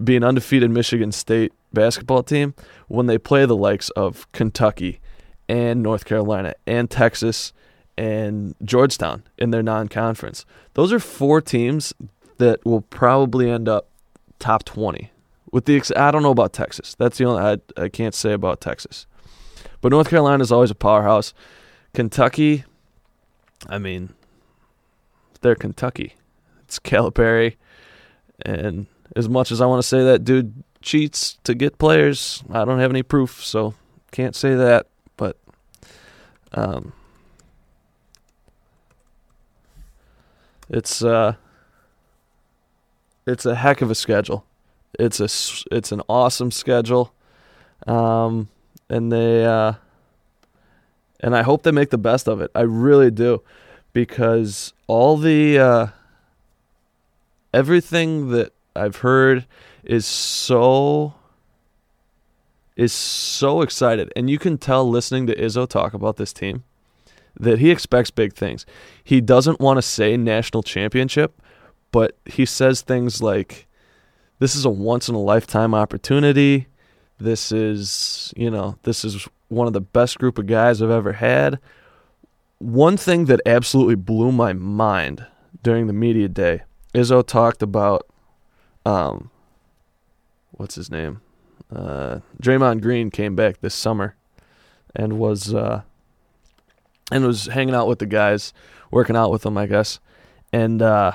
be 0.04 0.18
an 0.18 0.24
undefeated 0.24 0.70
Michigan 0.70 1.14
State 1.14 1.54
basketball 1.76 2.24
team 2.24 2.56
when 2.88 3.06
they 3.06 3.20
play 3.20 3.46
the 3.46 3.56
likes 3.56 3.92
of 3.92 4.32
Kentucky 4.32 5.00
and 5.48 5.84
North 5.84 6.06
Carolina 6.06 6.56
and 6.66 6.90
Texas 6.90 7.54
and 7.98 8.56
Georgetown 8.64 9.24
in 9.38 9.52
their 9.52 9.62
non-conference. 9.62 10.46
Those 10.74 10.92
are 10.92 11.00
four 11.00 11.40
teams 11.42 11.94
that 12.38 12.66
will 12.66 12.82
probably 12.82 13.50
end 13.50 13.70
up 13.70 13.88
top 14.40 14.66
20. 14.66 15.12
With 15.52 15.66
the 15.66 15.78
ex- 15.78 15.92
I 15.96 16.12
don't 16.12 16.24
know 16.24 16.32
about 16.32 16.52
Texas. 16.52 16.96
That's 16.96 17.18
the 17.18 17.26
only 17.26 17.42
I, 17.42 17.82
I 17.82 17.90
can't 17.90 18.14
say 18.16 18.34
about 18.34 18.60
Texas. 18.60 19.06
But 19.82 19.90
North 19.90 20.10
Carolina 20.10 20.42
is 20.42 20.52
always 20.52 20.72
a 20.72 20.76
powerhouse. 20.76 21.34
Kentucky, 21.94 22.66
I 23.70 23.78
mean, 23.78 24.14
they're 25.42 25.56
Kentucky. 25.56 26.16
It's 26.64 26.80
Calipari, 26.80 27.56
and 28.44 28.88
as 29.16 29.30
much 29.30 29.52
as 29.52 29.62
I 29.62 29.66
want 29.68 29.82
to 29.82 29.88
say 29.88 30.04
that 30.04 30.24
dude 30.26 30.64
cheats 30.82 31.38
to 31.44 31.54
get 31.54 31.78
players, 31.78 32.44
I 32.52 32.66
don't 32.66 32.80
have 32.80 32.92
any 32.92 33.04
proof, 33.04 33.44
so 33.44 33.74
can't 34.12 34.36
say 34.36 34.56
that. 34.56 34.88
But 35.18 35.38
um, 36.54 36.94
it's 40.70 41.04
uh, 41.04 41.36
it's 43.26 43.46
a 43.46 43.56
heck 43.56 43.82
of 43.82 43.92
a 43.92 43.96
schedule. 43.96 44.46
It's 44.98 45.20
a 45.20 45.76
it's 45.76 45.92
an 45.92 46.02
awesome 46.08 46.52
schedule, 46.52 47.14
um, 47.88 48.48
and 48.90 49.12
they 49.12 49.46
uh, 49.46 49.74
and 51.20 51.36
I 51.36 51.44
hope 51.44 51.64
they 51.64 51.72
make 51.72 51.90
the 51.90 51.98
best 51.98 52.28
of 52.28 52.42
it. 52.42 52.52
I 52.56 52.62
really 52.62 53.12
do, 53.12 53.42
because 53.94 54.74
all 54.88 55.18
the 55.18 55.60
uh, 55.60 55.88
everything 57.54 58.30
that 58.30 58.54
I've 58.76 58.98
heard 58.98 59.46
is 59.84 60.06
so 60.06 61.14
is 62.76 62.92
so 62.92 63.62
excited, 63.62 64.12
and 64.16 64.30
you 64.30 64.38
can 64.38 64.58
tell 64.58 64.90
listening 64.90 65.28
to 65.28 65.36
Izzo 65.36 65.68
talk 65.68 65.94
about 65.94 66.18
this 66.18 66.34
team 66.34 66.64
that 67.40 67.60
he 67.60 67.72
expects 67.72 68.12
big 68.12 68.34
things. 68.34 68.66
He 69.04 69.22
doesn't 69.22 69.60
want 69.60 69.78
to 69.78 69.82
say 69.82 70.18
national 70.18 70.64
championship, 70.64 71.42
but 71.92 72.18
he 72.26 72.46
says 72.46 72.82
things 72.82 73.22
like, 73.22 73.68
"This 74.40 74.56
is 74.56 74.66
a 74.66 74.70
once 74.70 75.08
in 75.08 75.16
a 75.16 75.22
lifetime 75.22 75.74
opportunity. 75.74 76.68
This 77.18 77.52
is, 77.52 78.34
you 78.36 78.52
know, 78.52 78.78
this 78.84 79.06
is 79.06 79.28
one 79.48 79.68
of 79.68 79.74
the 79.74 79.82
best 79.82 80.20
group 80.20 80.38
of 80.38 80.48
guys 80.48 80.82
I've 80.82 80.90
ever 80.90 81.14
had." 81.14 81.60
One 82.60 82.98
thing 82.98 83.26
that 83.26 83.42
absolutely 83.46 83.96
blew 83.96 84.32
my 84.32 84.54
mind 84.54 85.26
during 85.62 85.88
the 85.88 85.94
media 85.94 86.28
day, 86.28 86.64
Izzo 86.94 87.26
talked 87.26 87.62
about, 87.62 88.08
um, 88.86 89.30
what's 90.52 90.76
his 90.76 90.92
name? 90.92 91.22
Uh, 91.74 92.20
Draymond 92.42 92.82
Green 92.82 93.10
came 93.10 93.36
back 93.36 93.62
this 93.62 93.74
summer, 93.74 94.16
and 94.96 95.20
was 95.20 95.54
uh, 95.54 95.82
and 97.12 97.26
was 97.26 97.48
hanging 97.48 97.76
out 97.76 97.88
with 97.88 98.00
the 98.00 98.06
guys, 98.06 98.54
working 98.92 99.16
out 99.16 99.32
with 99.32 99.42
them, 99.42 99.58
I 99.58 99.66
guess, 99.66 100.00
and 100.54 100.82
uh, 100.82 101.14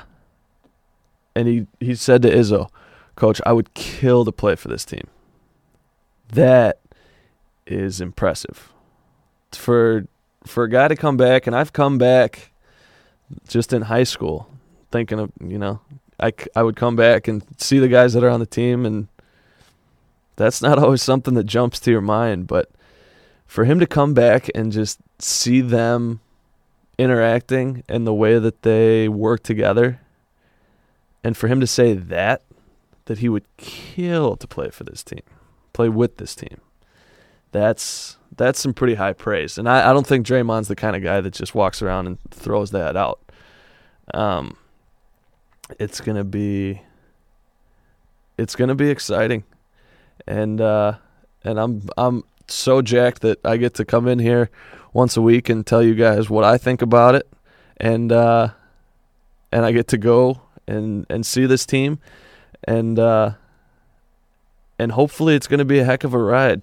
and 1.35 1.47
he 1.47 1.67
he 1.79 1.95
said 1.95 2.21
to 2.23 2.29
Izzo, 2.29 2.69
"Coach, 3.15 3.41
I 3.45 3.53
would 3.53 3.73
kill 3.73 4.25
to 4.25 4.31
play 4.31 4.55
for 4.55 4.67
this 4.67 4.85
team." 4.85 5.07
That 6.29 6.79
is 7.65 8.01
impressive 8.01 8.71
for 9.51 10.05
for 10.45 10.63
a 10.63 10.69
guy 10.69 10.87
to 10.87 10.95
come 10.95 11.17
back, 11.17 11.47
and 11.47 11.55
I've 11.55 11.73
come 11.73 11.97
back 11.97 12.51
just 13.47 13.71
in 13.73 13.83
high 13.83 14.03
school, 14.03 14.49
thinking 14.91 15.19
of 15.19 15.31
you 15.39 15.57
know 15.57 15.79
I 16.21 16.33
I 16.55 16.63
would 16.63 16.75
come 16.75 16.95
back 16.95 17.27
and 17.27 17.43
see 17.57 17.79
the 17.79 17.87
guys 17.87 18.13
that 18.13 18.23
are 18.23 18.29
on 18.29 18.39
the 18.39 18.45
team, 18.45 18.85
and 18.85 19.07
that's 20.35 20.61
not 20.61 20.79
always 20.83 21.01
something 21.01 21.33
that 21.35 21.45
jumps 21.45 21.79
to 21.81 21.91
your 21.91 22.01
mind, 22.01 22.47
but 22.47 22.69
for 23.45 23.65
him 23.65 23.79
to 23.79 23.87
come 23.87 24.13
back 24.13 24.49
and 24.55 24.71
just 24.71 24.99
see 25.19 25.61
them 25.61 26.19
interacting 26.97 27.83
and 27.89 28.05
the 28.05 28.13
way 28.13 28.37
that 28.37 28.61
they 28.61 29.09
work 29.09 29.43
together 29.43 29.99
and 31.23 31.35
for 31.35 31.47
him 31.47 31.59
to 31.59 31.67
say 31.67 31.93
that 31.93 32.43
that 33.05 33.19
he 33.19 33.27
would 33.27 33.45
kill 33.57 34.35
to 34.35 34.47
play 34.47 34.69
for 34.69 34.83
this 34.83 35.03
team 35.03 35.21
play 35.73 35.89
with 35.89 36.17
this 36.17 36.35
team 36.35 36.61
that's 37.51 38.17
that's 38.35 38.59
some 38.59 38.73
pretty 38.73 38.95
high 38.95 39.13
praise. 39.13 39.57
And 39.57 39.67
I, 39.67 39.89
I 39.89 39.93
don't 39.93 40.07
think 40.07 40.25
Draymond's 40.25 40.67
the 40.67 40.75
kind 40.75 40.95
of 40.95 41.03
guy 41.03 41.21
that 41.21 41.33
just 41.33 41.53
walks 41.53 41.81
around 41.81 42.07
and 42.07 42.17
throws 42.29 42.71
that 42.71 42.95
out. 42.95 43.19
Um 44.13 44.57
it's 45.79 46.01
gonna 46.01 46.23
be 46.23 46.81
it's 48.37 48.55
gonna 48.55 48.75
be 48.75 48.89
exciting 48.89 49.43
and 50.27 50.61
uh 50.61 50.93
and 51.43 51.59
I'm 51.59 51.87
I'm 51.97 52.23
so 52.47 52.81
jacked 52.81 53.21
that 53.21 53.43
I 53.45 53.57
get 53.57 53.73
to 53.75 53.85
come 53.85 54.07
in 54.07 54.19
here 54.19 54.49
once 54.93 55.15
a 55.17 55.21
week 55.21 55.49
and 55.49 55.65
tell 55.65 55.81
you 55.81 55.95
guys 55.95 56.29
what 56.29 56.43
I 56.43 56.57
think 56.57 56.81
about 56.81 57.15
it, 57.15 57.27
and 57.77 58.11
uh, 58.11 58.49
and 59.51 59.65
I 59.65 59.71
get 59.71 59.87
to 59.89 59.97
go 59.97 60.41
and 60.67 61.05
and 61.09 61.25
see 61.25 61.45
this 61.45 61.65
team, 61.65 61.99
and 62.63 62.99
uh, 62.99 63.31
and 64.77 64.91
hopefully 64.91 65.35
it's 65.35 65.47
to 65.47 65.65
be 65.65 65.79
a 65.79 65.85
heck 65.85 66.03
of 66.03 66.13
a 66.13 66.19
ride. 66.19 66.61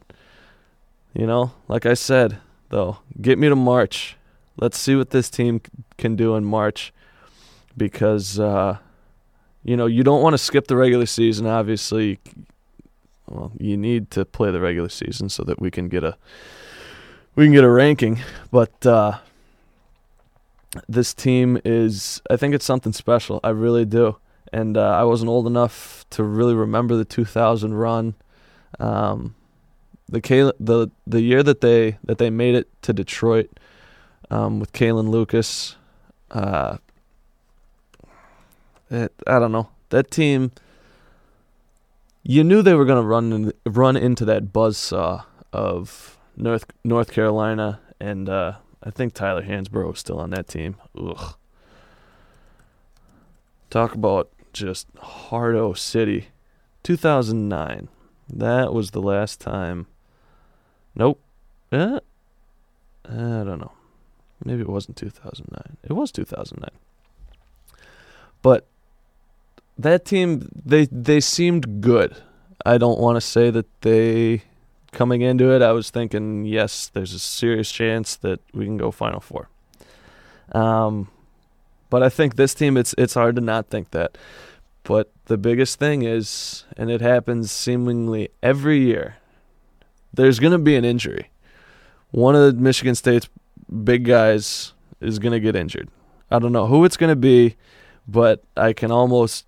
You 1.15 1.27
know, 1.27 1.53
like 1.69 1.87
I 1.87 1.95
said, 1.95 2.39
though, 2.69 2.99
get 3.21 3.39
me 3.39 3.49
to 3.49 3.57
March. 3.57 4.17
Let's 4.57 4.79
see 4.79 4.97
what 4.97 5.11
this 5.11 5.31
team 5.31 5.61
can 5.97 6.17
do 6.17 6.37
in 6.37 6.45
March, 6.45 6.93
because 7.77 8.39
uh, 8.39 8.79
you 9.65 9.77
know 9.77 9.87
you 9.87 10.03
don't 10.03 10.23
want 10.23 10.35
to 10.35 10.39
skip 10.39 10.67
the 10.67 10.77
regular 10.77 11.07
season. 11.07 11.47
Obviously, 11.47 12.19
well, 13.27 13.53
you 13.59 13.77
need 13.77 14.11
to 14.13 14.25
play 14.25 14.51
the 14.51 14.61
regular 14.61 14.89
season 14.89 15.29
so 15.29 15.43
that 15.45 15.61
we 15.61 15.71
can 15.71 15.89
get 15.89 16.05
a 16.05 16.17
we 17.35 17.45
can 17.45 17.53
get 17.53 17.65
a 17.65 17.71
ranking. 17.71 18.21
But 18.51 18.85
uh, 18.85 19.19
this 20.89 21.15
team 21.15 21.61
is, 21.65 22.21
I 22.29 22.37
think 22.37 22.55
it's 22.55 22.65
something 22.65 22.93
special. 22.93 23.41
I 23.45 23.51
really 23.51 23.85
do. 23.85 24.17
And 24.53 24.77
uh, 24.77 24.91
I 24.91 25.05
wasn't 25.05 25.29
old 25.29 25.47
enough 25.47 26.05
to 26.11 26.25
really 26.25 26.55
remember 26.55 26.97
the 26.97 27.05
2000 27.05 27.75
run. 27.75 28.15
Um, 28.81 29.35
the 30.09 30.55
the 30.59 30.91
the 31.07 31.21
year 31.21 31.43
that 31.43 31.61
they 31.61 31.99
that 32.05 32.19
they 32.19 32.31
made 32.31 32.55
it 32.55 32.67
to 32.83 32.93
Detroit 32.93 33.51
um, 34.31 34.59
with 34.59 34.73
Kalin 34.73 35.11
Lucas, 35.11 35.77
uh, 36.31 36.79
it, 38.91 39.13
I 39.27 39.39
don't 39.39 39.53
know 39.53 39.69
that 39.91 40.11
team 40.11 40.53
you 42.23 42.45
knew 42.45 42.61
they 42.61 42.75
were 42.75 42.85
going 42.85 43.03
to 43.03 43.09
run 43.09 43.33
in, 43.33 43.53
run 43.65 43.97
into 43.97 44.25
that 44.27 44.53
buzzsaw 44.53 45.25
of 45.51 46.19
North 46.37 46.67
North 46.85 47.11
Carolina, 47.11 47.81
and 47.99 48.29
uh, 48.29 48.57
I 48.83 48.91
think 48.91 49.15
Tyler 49.15 49.43
Hansbrough 49.43 49.89
was 49.89 49.99
still 49.99 50.21
on 50.21 50.29
that 50.31 50.47
team. 50.47 50.77
Ugh. 50.97 51.35
Talk 53.71 53.95
about 53.95 54.31
just 54.53 54.89
Hardo 54.99 55.73
City, 55.73 56.29
2009. 56.83 57.89
That 58.29 58.75
was 58.75 58.91
the 58.91 59.01
last 59.01 59.41
time. 59.41 59.87
Nope. 60.95 61.21
Eh? 61.73 61.99
I 63.09 63.11
don't 63.11 63.59
know. 63.59 63.73
Maybe 64.45 64.61
it 64.61 64.69
wasn't 64.69 64.99
2009. 64.99 65.79
It 65.83 65.93
was 65.95 66.13
2009. 66.13 66.79
But 68.43 68.67
that 69.79 70.05
team 70.05 70.49
they 70.65 70.87
they 70.87 71.21
seemed 71.21 71.81
good. 71.81 72.17
I 72.67 72.79
don't 72.79 73.01
want 73.01 73.17
to 73.17 73.21
say 73.21 73.51
that 73.51 73.67
they 73.83 74.43
coming 74.91 75.21
into 75.23 75.53
it 75.55 75.63
I 75.63 75.73
was 75.73 75.91
thinking 75.91 76.45
yes, 76.45 76.91
there's 76.93 77.15
a 77.15 77.19
serious 77.19 77.71
chance 77.71 78.17
that 78.17 78.41
we 78.53 78.65
can 78.65 78.77
go 78.77 78.91
final 78.91 79.21
4. 79.21 79.49
Um 80.53 81.09
but 81.91 82.03
I 82.03 82.09
think 82.09 82.37
this 82.37 82.55
team 82.55 82.77
it's 82.77 82.95
it's 82.99 83.15
hard 83.15 83.37
to 83.37 83.43
not 83.43 83.69
think 83.69 83.91
that. 83.91 84.19
But 84.83 85.13
the 85.27 85.39
biggest 85.39 85.79
thing 85.79 86.03
is 86.03 86.65
and 86.77 86.91
it 86.91 87.01
happens 87.01 87.53
seemingly 87.53 88.31
every 88.43 88.81
year. 88.81 89.17
There's 90.13 90.41
going 90.41 90.53
to 90.53 90.59
be 90.59 90.75
an 90.75 90.85
injury. 90.85 91.31
One 92.11 92.35
of 92.35 92.43
the 92.43 92.61
Michigan 92.61 92.95
State's 92.95 93.29
big 93.85 94.05
guys 94.05 94.73
is 95.01 95.19
going 95.19 95.33
to 95.33 95.41
get 95.41 95.55
injured. 95.55 95.89
I 96.31 96.39
don't 96.39 96.53
know 96.53 96.67
who 96.67 96.85
it's 96.85 96.97
going 96.97 97.11
to 97.13 97.17
be, 97.17 97.57
but 98.07 98.43
I 98.57 98.73
can 98.73 98.91
almost 98.91 99.45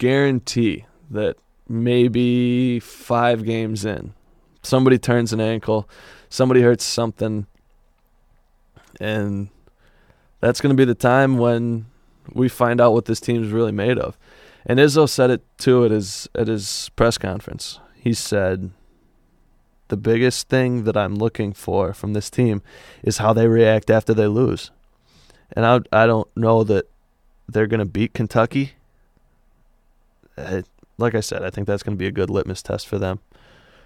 guarantee 0.00 0.86
that 1.10 1.36
maybe 1.68 2.80
five 2.80 3.44
games 3.44 3.84
in, 3.84 4.14
somebody 4.62 4.98
turns 4.98 5.32
an 5.32 5.40
ankle, 5.40 5.88
somebody 6.28 6.62
hurts 6.62 6.84
something, 6.84 7.46
and 8.98 9.50
that's 10.40 10.60
going 10.60 10.74
to 10.74 10.80
be 10.80 10.86
the 10.86 10.94
time 10.94 11.38
when 11.38 11.86
we 12.32 12.48
find 12.48 12.80
out 12.80 12.92
what 12.92 13.04
this 13.04 13.20
team's 13.20 13.52
really 13.52 13.72
made 13.72 13.98
of. 13.98 14.18
And 14.66 14.78
Izzo 14.78 15.08
said 15.08 15.30
it 15.30 15.42
too 15.58 15.84
at 15.84 15.90
his 15.90 16.28
at 16.34 16.48
his 16.48 16.90
press 16.96 17.18
conference. 17.18 17.78
He 17.94 18.14
said 18.14 18.70
the 19.88 19.96
biggest 19.96 20.48
thing 20.48 20.84
that 20.84 20.96
I'm 20.96 21.14
looking 21.14 21.52
for 21.52 21.92
from 21.92 22.14
this 22.14 22.30
team 22.30 22.62
is 23.02 23.18
how 23.18 23.32
they 23.32 23.46
react 23.46 23.90
after 23.90 24.14
they 24.14 24.26
lose. 24.26 24.70
And 25.52 25.66
I 25.66 25.80
I 25.92 26.06
don't 26.06 26.28
know 26.36 26.64
that 26.64 26.86
they're 27.48 27.66
going 27.66 27.80
to 27.80 27.86
beat 27.86 28.14
Kentucky. 28.14 28.72
Uh, 30.40 30.62
like 30.98 31.14
I 31.14 31.20
said, 31.20 31.42
I 31.42 31.50
think 31.50 31.66
that's 31.66 31.82
going 31.82 31.96
to 31.96 31.98
be 31.98 32.06
a 32.06 32.12
good 32.12 32.30
litmus 32.30 32.62
test 32.62 32.86
for 32.86 32.98
them, 32.98 33.20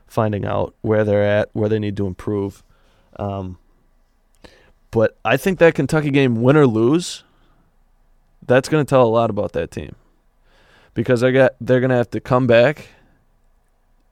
finding 0.07 0.45
out 0.45 0.75
where 0.81 1.05
they're 1.05 1.23
at, 1.23 1.51
where 1.53 1.69
they 1.69 1.79
need 1.79 1.97
to 1.99 2.07
improve. 2.07 2.63
Um, 3.17 3.59
but 4.91 5.17
I 5.25 5.37
think 5.37 5.59
that 5.59 5.75
Kentucky 5.75 6.11
game, 6.11 6.43
win 6.43 6.57
or 6.57 6.67
lose, 6.67 7.25
that's 8.47 8.69
going 8.69 8.85
to 8.85 8.89
tell 8.89 9.05
a 9.05 9.09
lot 9.09 9.31
about 9.31 9.53
that 9.53 9.71
team, 9.71 9.95
because 10.93 11.23
I 11.23 11.31
got 11.31 11.55
they're 11.61 11.81
going 11.81 11.91
to 11.91 11.97
have 11.97 12.11
to 12.11 12.21
come 12.21 12.47
back 12.47 12.89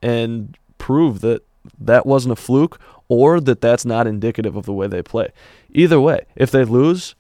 and 0.01 0.57
prove 0.79 1.21
that 1.21 1.43
that 1.79 2.07
wasn't 2.07 2.33
a 2.33 2.37
fluke 2.37 2.81
or 3.09 3.41
that 3.41 3.61
that's 3.61 3.85
not 3.85 4.07
indicative 4.07 4.57
of 4.57 4.65
the 4.65 4.73
way 4.73 4.87
they 4.87 5.03
play. 5.03 5.29
Either 5.73 6.01
way, 6.01 6.25
if 6.35 6.51
they 6.51 6.65
lose, 6.65 7.15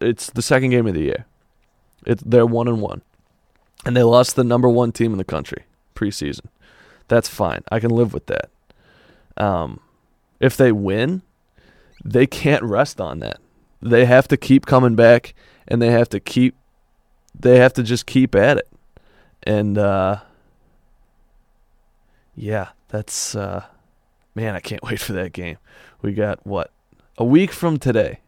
it's 0.00 0.30
the 0.30 0.42
second 0.42 0.70
game 0.70 0.86
of 0.86 0.94
the 0.94 1.02
year. 1.02 1.26
It, 2.06 2.22
they're 2.24 2.46
one 2.46 2.68
and 2.68 2.80
one, 2.80 3.02
and 3.84 3.96
they 3.96 4.02
lost 4.02 4.36
the 4.36 4.44
number 4.44 4.68
one 4.68 4.92
team 4.92 5.12
in 5.12 5.18
the 5.18 5.24
country 5.24 5.64
preseason. 5.94 6.46
That's 7.08 7.28
fine. 7.28 7.62
I 7.70 7.80
can 7.80 7.90
live 7.90 8.12
with 8.12 8.26
that. 8.26 8.50
Um, 9.36 9.80
if 10.40 10.56
they 10.56 10.72
win, 10.72 11.22
they 12.04 12.26
can't 12.26 12.62
rest 12.62 13.00
on 13.00 13.20
that. 13.20 13.38
They 13.82 14.04
have 14.06 14.28
to 14.28 14.36
keep 14.36 14.66
coming 14.66 14.94
back, 14.94 15.34
and 15.68 15.80
they 15.80 15.90
have 15.90 16.08
to 16.10 16.20
keep. 16.20 16.54
They 17.38 17.58
have 17.58 17.72
to 17.74 17.82
just 17.82 18.06
keep 18.06 18.34
at 18.34 18.58
it, 18.58 18.68
and 19.42 19.76
uh, 19.76 20.20
yeah, 22.34 22.68
that's 22.88 23.34
uh, 23.34 23.64
man. 24.34 24.54
I 24.54 24.60
can't 24.60 24.82
wait 24.84 25.00
for 25.00 25.12
that 25.12 25.32
game. 25.32 25.58
We 26.00 26.12
got 26.12 26.46
what 26.46 26.70
a 27.18 27.24
week 27.24 27.52
from 27.52 27.78
today. 27.78 28.20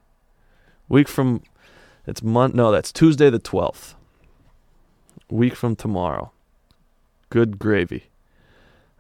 Week 0.89 1.09
from 1.09 1.43
it's 2.07 2.23
month. 2.23 2.55
No, 2.55 2.71
that's 2.71 2.93
Tuesday 2.93 3.31
the 3.31 3.39
twelfth. 3.39 3.95
Week 5.31 5.55
from 5.55 5.77
tomorrow. 5.77 6.31
Good 7.31 7.59
gravy. 7.59 8.05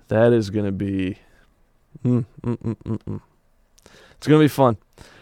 That 0.09 0.33
is 0.33 0.51
gonna 0.51 0.73
be. 0.73 1.19
Mm, 2.05 2.27
mm, 2.43 2.57
mm, 2.59 2.77
mm, 2.77 2.99
mm. 2.99 3.21
It's 4.17 4.27
gonna 4.27 4.41
be 4.41 4.49
fun, 4.49 4.77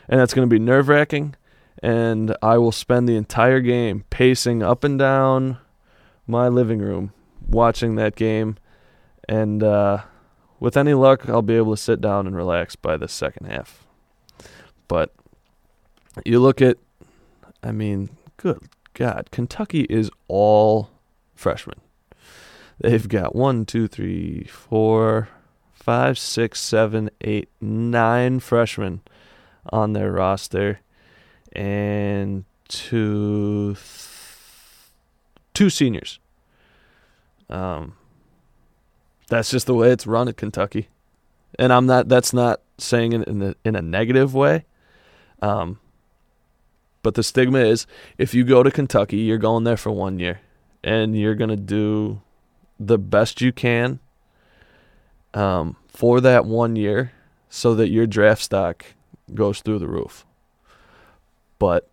and 0.08 0.20
it's 0.20 0.34
gonna 0.34 0.46
be 0.46 0.58
nerve 0.58 0.88
wracking. 0.88 1.34
And 1.82 2.34
I 2.42 2.56
will 2.56 2.72
spend 2.72 3.08
the 3.08 3.16
entire 3.16 3.60
game 3.60 4.04
pacing 4.08 4.62
up 4.62 4.84
and 4.84 4.98
down 4.98 5.58
my 6.26 6.48
living 6.48 6.78
room, 6.78 7.12
watching 7.46 7.96
that 7.96 8.16
game, 8.16 8.56
and 9.28 9.62
uh, 9.62 10.02
with 10.58 10.76
any 10.76 10.94
luck, 10.94 11.28
I'll 11.28 11.42
be 11.42 11.56
able 11.56 11.76
to 11.76 11.82
sit 11.82 12.00
down 12.00 12.26
and 12.26 12.34
relax 12.34 12.76
by 12.76 12.96
the 12.96 13.08
second 13.08 13.46
half. 13.46 13.86
But 14.88 15.12
you 16.24 16.40
look 16.40 16.62
at 16.62 16.78
I 17.62 17.72
mean, 17.72 18.10
good 18.36 18.60
God, 18.92 19.30
Kentucky 19.32 19.86
is 19.88 20.10
all 20.28 20.90
freshmen. 21.34 21.80
They've 22.80 23.08
got 23.08 23.36
one, 23.36 23.64
two, 23.64 23.86
three, 23.86 24.44
four, 24.44 25.28
five, 25.72 26.18
six, 26.18 26.60
seven, 26.60 27.10
eight, 27.20 27.48
nine 27.60 28.40
freshmen 28.40 29.02
on 29.70 29.92
their 29.92 30.12
roster, 30.12 30.80
and 31.52 32.44
two, 32.68 33.76
two 35.54 35.70
seniors. 35.70 36.18
Um, 37.48 37.94
that's 39.28 39.50
just 39.50 39.66
the 39.66 39.74
way 39.74 39.90
it's 39.90 40.06
run 40.06 40.28
at 40.28 40.36
Kentucky, 40.36 40.88
and 41.58 41.72
I'm 41.72 41.86
not. 41.86 42.08
That's 42.08 42.32
not 42.32 42.60
saying 42.78 43.12
it 43.12 43.28
in 43.28 43.42
a, 43.42 43.54
in 43.64 43.76
a 43.76 43.82
negative 43.82 44.34
way. 44.34 44.64
Um, 45.40 45.78
but 47.02 47.14
the 47.14 47.22
stigma 47.22 47.58
is 47.58 47.86
if 48.18 48.34
you 48.34 48.44
go 48.44 48.62
to 48.62 48.70
Kentucky, 48.70 49.18
you're 49.18 49.38
going 49.38 49.64
there 49.64 49.76
for 49.76 49.92
one 49.92 50.18
year 50.18 50.40
and 50.84 51.18
you're 51.18 51.34
going 51.34 51.50
to 51.50 51.56
do 51.56 52.20
the 52.78 52.98
best 52.98 53.40
you 53.40 53.52
can 53.52 53.98
um, 55.32 55.76
for 55.88 56.20
that 56.20 56.44
one 56.44 56.76
year 56.76 57.12
so 57.48 57.74
that 57.74 57.88
your 57.88 58.06
draft 58.06 58.42
stock 58.42 58.84
goes 59.32 59.60
through 59.60 59.78
the 59.78 59.88
roof. 59.88 60.26
But 61.58 61.88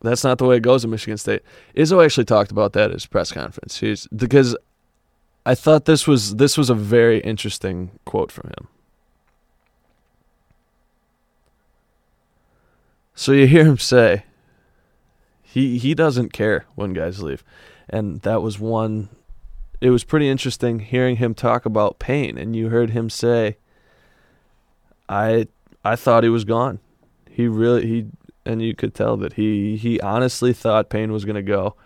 that's 0.00 0.22
not 0.22 0.38
the 0.38 0.44
way 0.44 0.56
it 0.56 0.62
goes 0.62 0.84
at 0.84 0.90
Michigan 0.90 1.18
State. 1.18 1.42
Izzo 1.74 2.04
actually 2.04 2.26
talked 2.26 2.52
about 2.52 2.72
that 2.74 2.90
at 2.90 2.92
his 2.92 3.06
press 3.06 3.32
conference. 3.32 3.80
He's 3.80 4.06
because 4.08 4.56
I 5.44 5.54
thought 5.54 5.86
this 5.86 6.06
was 6.06 6.36
this 6.36 6.56
was 6.56 6.70
a 6.70 6.74
very 6.74 7.18
interesting 7.20 7.90
quote 8.04 8.30
from 8.30 8.50
him. 8.50 8.68
So 13.16 13.32
you 13.32 13.46
hear 13.46 13.64
him 13.64 13.78
say 13.78 14.24
he 15.54 15.78
he 15.78 15.94
doesn't 15.94 16.32
care 16.32 16.66
when 16.74 16.92
guys 16.92 17.22
leave. 17.22 17.44
And 17.88 18.20
that 18.22 18.42
was 18.42 18.58
one 18.58 19.08
it 19.80 19.90
was 19.90 20.02
pretty 20.02 20.28
interesting 20.28 20.80
hearing 20.80 21.16
him 21.16 21.32
talk 21.32 21.64
about 21.64 22.00
Payne, 22.00 22.36
and 22.36 22.56
you 22.56 22.70
heard 22.70 22.90
him 22.90 23.08
say 23.08 23.56
I 25.08 25.46
I 25.84 25.94
thought 25.94 26.24
he 26.24 26.28
was 26.28 26.44
gone. 26.44 26.80
He 27.30 27.46
really 27.46 27.86
he 27.86 28.06
and 28.44 28.60
you 28.60 28.74
could 28.74 28.94
tell 28.94 29.16
that 29.18 29.34
he 29.34 29.76
he 29.76 30.00
honestly 30.00 30.52
thought 30.52 30.90
Payne 30.90 31.12
was 31.12 31.24
going 31.24 31.36
to 31.36 31.42
go. 31.42 31.76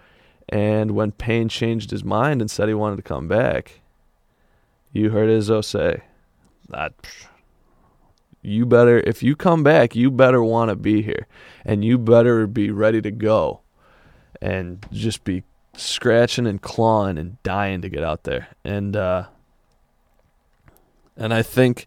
And 0.48 0.92
when 0.92 1.12
Payne 1.12 1.50
changed 1.50 1.90
his 1.90 2.02
mind 2.02 2.40
and 2.40 2.50
said 2.50 2.68
he 2.68 2.74
wanted 2.74 2.96
to 2.96 3.02
come 3.02 3.28
back, 3.28 3.83
you 4.94 5.11
heard 5.11 5.28
Izzo 5.28 5.62
say, 5.62 6.04
"That 6.70 6.94
you 8.48 8.66
better 8.66 8.98
if 9.00 9.22
you 9.22 9.37
come 9.37 9.62
back 9.62 9.94
you 9.94 10.11
better 10.11 10.42
want 10.42 10.70
to 10.70 10.76
be 10.76 11.02
here 11.02 11.26
and 11.64 11.84
you 11.84 11.98
better 11.98 12.46
be 12.46 12.70
ready 12.70 13.00
to 13.00 13.11
go 13.11 13.61
and 14.40 14.87
just 14.92 15.24
be 15.24 15.42
scratching 15.76 16.46
and 16.46 16.61
clawing 16.61 17.18
and 17.18 17.42
dying 17.42 17.80
to 17.82 17.88
get 17.88 18.02
out 18.02 18.24
there. 18.24 18.48
And 18.64 18.96
uh 18.96 19.26
and 21.16 21.32
I 21.34 21.42
think 21.42 21.87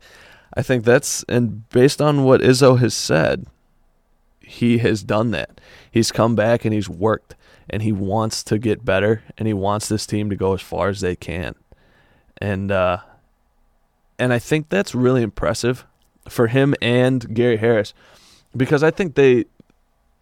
I 0.53 0.61
think 0.61 0.83
that's 0.83 1.23
and 1.27 1.67
based 1.69 2.01
on 2.01 2.23
what 2.23 2.41
Izzo 2.41 2.79
has 2.79 2.93
said 2.93 3.47
he 4.39 4.79
has 4.79 5.03
done 5.03 5.31
that. 5.31 5.61
He's 5.89 6.11
come 6.11 6.35
back 6.35 6.65
and 6.65 6.73
he's 6.73 6.89
worked 6.89 7.35
and 7.69 7.81
he 7.83 7.91
wants 7.91 8.43
to 8.43 8.57
get 8.57 8.83
better 8.83 9.23
and 9.37 9.47
he 9.47 9.53
wants 9.53 9.87
this 9.87 10.05
team 10.05 10.29
to 10.29 10.35
go 10.35 10.53
as 10.53 10.61
far 10.61 10.89
as 10.89 11.01
they 11.01 11.15
can. 11.15 11.55
And 12.37 12.71
uh 12.71 12.99
and 14.19 14.33
I 14.33 14.39
think 14.39 14.69
that's 14.69 14.93
really 14.93 15.23
impressive 15.23 15.85
for 16.29 16.47
him 16.47 16.75
and 16.81 17.33
Gary 17.33 17.57
Harris 17.57 17.93
because 18.55 18.83
I 18.83 18.91
think 18.91 19.15
they 19.15 19.45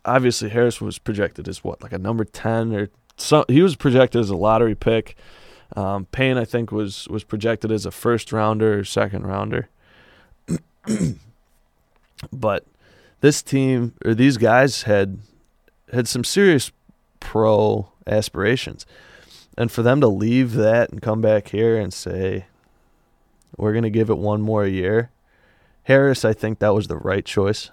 obviously 0.06 0.50
Harris 0.50 0.80
was 0.80 0.98
projected 0.98 1.48
as 1.48 1.64
what 1.64 1.82
like 1.82 1.94
a 1.94 1.98
number 1.98 2.24
10 2.24 2.74
or 2.74 2.90
so 3.18 3.46
he 3.48 3.62
was 3.62 3.76
projected 3.76 4.22
as 4.22 4.30
a 4.30 4.36
lottery 4.36 4.76
pick. 4.76 5.16
Um, 5.76 6.06
Payne 6.06 6.38
I 6.38 6.46
think 6.46 6.72
was 6.72 7.08
was 7.10 7.24
projected 7.24 7.72
as 7.72 7.86
a 7.86 7.92
first 7.92 8.32
rounder 8.32 8.80
or 8.80 8.84
second 8.84 9.28
rounder. 9.28 9.70
but 12.34 12.66
this 13.22 13.42
team 13.42 13.94
or 14.06 14.14
these 14.14 14.38
guys 14.38 14.84
had 14.84 15.20
had 15.92 16.08
some 16.08 16.24
serious 16.24 16.72
pro 17.20 17.90
aspirations. 18.08 18.86
And 19.58 19.70
for 19.70 19.84
them 19.84 20.00
to 20.00 20.08
leave 20.08 20.54
that 20.54 20.90
and 20.90 21.02
come 21.02 21.20
back 21.20 21.50
here 21.50 21.78
and 21.78 21.94
say 21.94 22.46
we're 23.58 23.74
to 23.74 23.90
give 23.90 24.10
it 24.10 24.18
one 24.18 24.42
more 24.42 24.66
year 24.66 25.10
Harris, 25.90 26.24
I 26.24 26.34
think 26.34 26.60
that 26.60 26.76
was 26.76 26.86
the 26.86 26.98
right 26.98 27.26
choice 27.26 27.72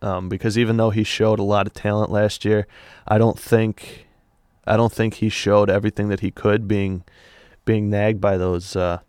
um, 0.00 0.28
because 0.28 0.56
even 0.56 0.76
though 0.76 0.90
he 0.90 1.02
showed 1.02 1.40
a 1.40 1.42
lot 1.42 1.66
of 1.66 1.72
talent 1.72 2.12
last 2.12 2.44
year, 2.44 2.68
I 3.08 3.18
don't 3.18 3.36
think 3.36 4.06
I 4.68 4.76
don't 4.76 4.92
think 4.92 5.14
he 5.14 5.28
showed 5.28 5.68
everything 5.68 6.08
that 6.10 6.20
he 6.20 6.30
could, 6.30 6.68
being 6.68 7.02
being 7.64 7.90
nagged 7.90 8.20
by 8.20 8.36
those 8.36 8.76
uh, 8.76 9.00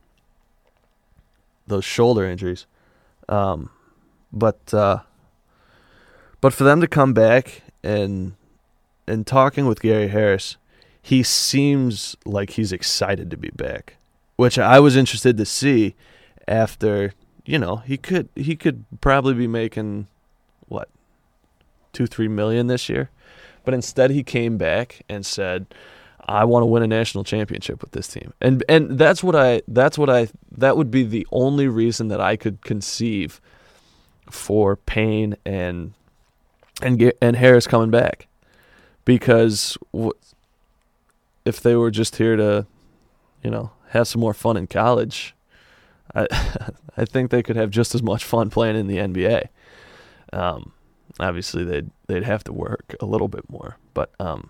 those 1.68 1.86
shoulder 1.86 2.26
injuries. 2.26 2.66
Um, 3.30 3.70
but 4.34 4.74
uh, 4.74 5.02
but 6.42 6.52
for 6.52 6.64
them 6.64 6.82
to 6.82 6.88
come 6.88 7.14
back 7.14 7.62
and 7.84 8.34
and 9.08 9.28
talking 9.28 9.68
with 9.68 9.82
Gary 9.82 10.08
Harris, 10.08 10.58
he 11.00 11.22
seems 11.22 12.16
like 12.26 12.50
he's 12.52 12.72
excited 12.72 13.30
to 13.30 13.38
be 13.38 13.52
back, 13.52 13.98
which 14.36 14.58
I 14.58 14.80
was 14.80 14.96
interested 14.96 15.38
to 15.38 15.46
see 15.46 15.94
after 16.48 17.14
you 17.48 17.58
know, 17.58 17.78
he 17.78 17.98
could 17.98 18.28
he 18.36 18.56
could 18.58 18.84
probably 19.00 19.34
be 19.34 19.48
making 19.48 20.08
what 20.68 20.90
two 21.94 22.06
three 22.06 22.28
million 22.28 22.68
this 22.68 22.90
year, 22.90 23.10
but 23.64 23.74
instead 23.74 24.12
he 24.12 24.22
came 24.22 24.58
back 24.58 25.02
and 25.08 25.26
said, 25.26 25.66
"I 26.28 26.44
want 26.44 26.64
to 26.64 26.68
win 26.68 26.84
a 26.84 26.88
national 26.88 27.24
championship 27.24 27.82
with 27.82 27.92
this 27.94 28.10
team," 28.10 28.34
and 28.42 28.66
and 28.68 29.00
that's 29.00 29.24
what 29.24 29.34
I 29.34 29.62
that's 29.70 29.98
what 29.98 30.10
I 30.10 30.28
that 30.58 30.76
would 30.76 30.92
be 30.92 31.04
the 31.04 31.26
only 31.32 31.70
reason 31.70 32.10
that 32.10 32.20
I 32.20 32.36
could 32.36 32.62
conceive 32.64 33.40
for 34.30 34.76
Payne 34.76 35.38
and 35.46 35.94
and 36.82 37.14
and 37.22 37.38
Harris 37.38 37.66
coming 37.66 37.92
back. 37.92 38.28
Because 39.06 39.78
if 41.46 41.62
they 41.62 41.78
were 41.78 41.92
just 41.92 42.18
here 42.18 42.36
to, 42.36 42.66
you 43.42 43.50
know, 43.50 43.72
have 43.92 44.06
some 44.06 44.20
more 44.20 44.34
fun 44.34 44.58
in 44.58 44.68
college, 44.68 45.34
I 46.16 46.28
I 46.98 47.06
think 47.06 47.30
they 47.30 47.44
could 47.44 47.56
have 47.56 47.70
just 47.70 47.94
as 47.94 48.02
much 48.02 48.26
fun 48.26 48.50
playing 48.50 48.76
in 48.76 48.88
the 48.88 48.98
NBA. 48.98 49.50
Um, 50.34 50.74
obviously 51.20 51.64
they'd 51.64 51.90
they'd 52.08 52.24
have 52.24 52.44
to 52.46 52.54
work 52.54 52.96
a 53.00 53.06
little 53.06 53.28
bit 53.28 53.50
more, 53.50 53.78
but 53.94 54.12
um, 54.20 54.50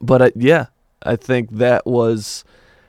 but 0.00 0.22
I, 0.22 0.32
yeah, 0.34 0.66
I 1.02 1.16
think 1.16 1.50
that 1.52 1.86
was, 1.86 2.44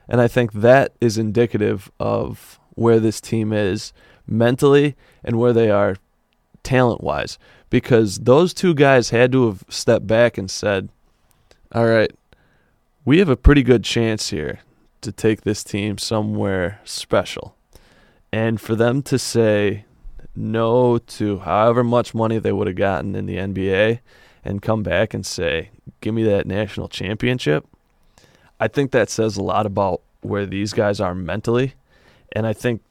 and 0.07 0.19
I 0.19 0.27
think 0.27 0.53
that 0.53 0.93
is 0.99 1.17
indicative 1.17 1.91
of 1.99 2.59
where 2.75 2.99
this 2.99 3.21
team 3.21 3.53
is 3.53 3.93
mentally 4.25 4.95
and 5.23 5.37
where 5.37 5.53
they 5.53 5.69
are 5.69 5.97
talent 6.63 7.01
wise, 7.01 7.37
because 7.69 8.19
those 8.19 8.53
two 8.53 8.73
guys 8.73 9.09
had 9.11 9.31
to 9.31 9.47
have 9.47 9.63
stepped 9.69 10.07
back 10.07 10.37
and 10.37 10.49
said, 10.49 10.89
"All 11.71 11.85
right, 11.85 12.11
we 13.05 13.19
have 13.19 13.29
a 13.29 13.37
pretty 13.37 13.63
good 13.63 13.83
chance 13.83 14.29
here 14.29 14.59
to 15.01 15.11
take 15.11 15.41
this 15.41 15.63
team 15.63 15.97
somewhere 15.97 16.81
special," 16.83 17.55
and 18.31 18.59
for 18.59 18.75
them 18.75 19.01
to 19.03 19.17
say 19.17 19.85
no 20.35 20.97
to 20.99 21.39
however 21.39 21.83
much 21.83 22.13
money 22.13 22.37
they 22.37 22.51
would 22.51 22.67
have 22.67 22.75
gotten 22.75 23.15
in 23.15 23.25
the 23.25 23.37
NBA 23.37 23.99
and 24.45 24.61
come 24.61 24.83
back 24.83 25.13
and 25.13 25.25
say, 25.25 25.71
"Give 25.99 26.13
me 26.13 26.23
that 26.23 26.45
national 26.45 26.87
championship." 26.87 27.65
I 28.59 28.67
think 28.67 28.91
that 28.91 29.09
says 29.09 29.37
a 29.37 29.43
lot 29.43 29.65
about 29.65 30.01
where 30.21 30.45
these 30.45 30.73
guys 30.73 30.99
are 30.99 31.13
mentally, 31.13 31.73
and 32.33 32.47
I 32.47 32.53
think, 32.53 32.81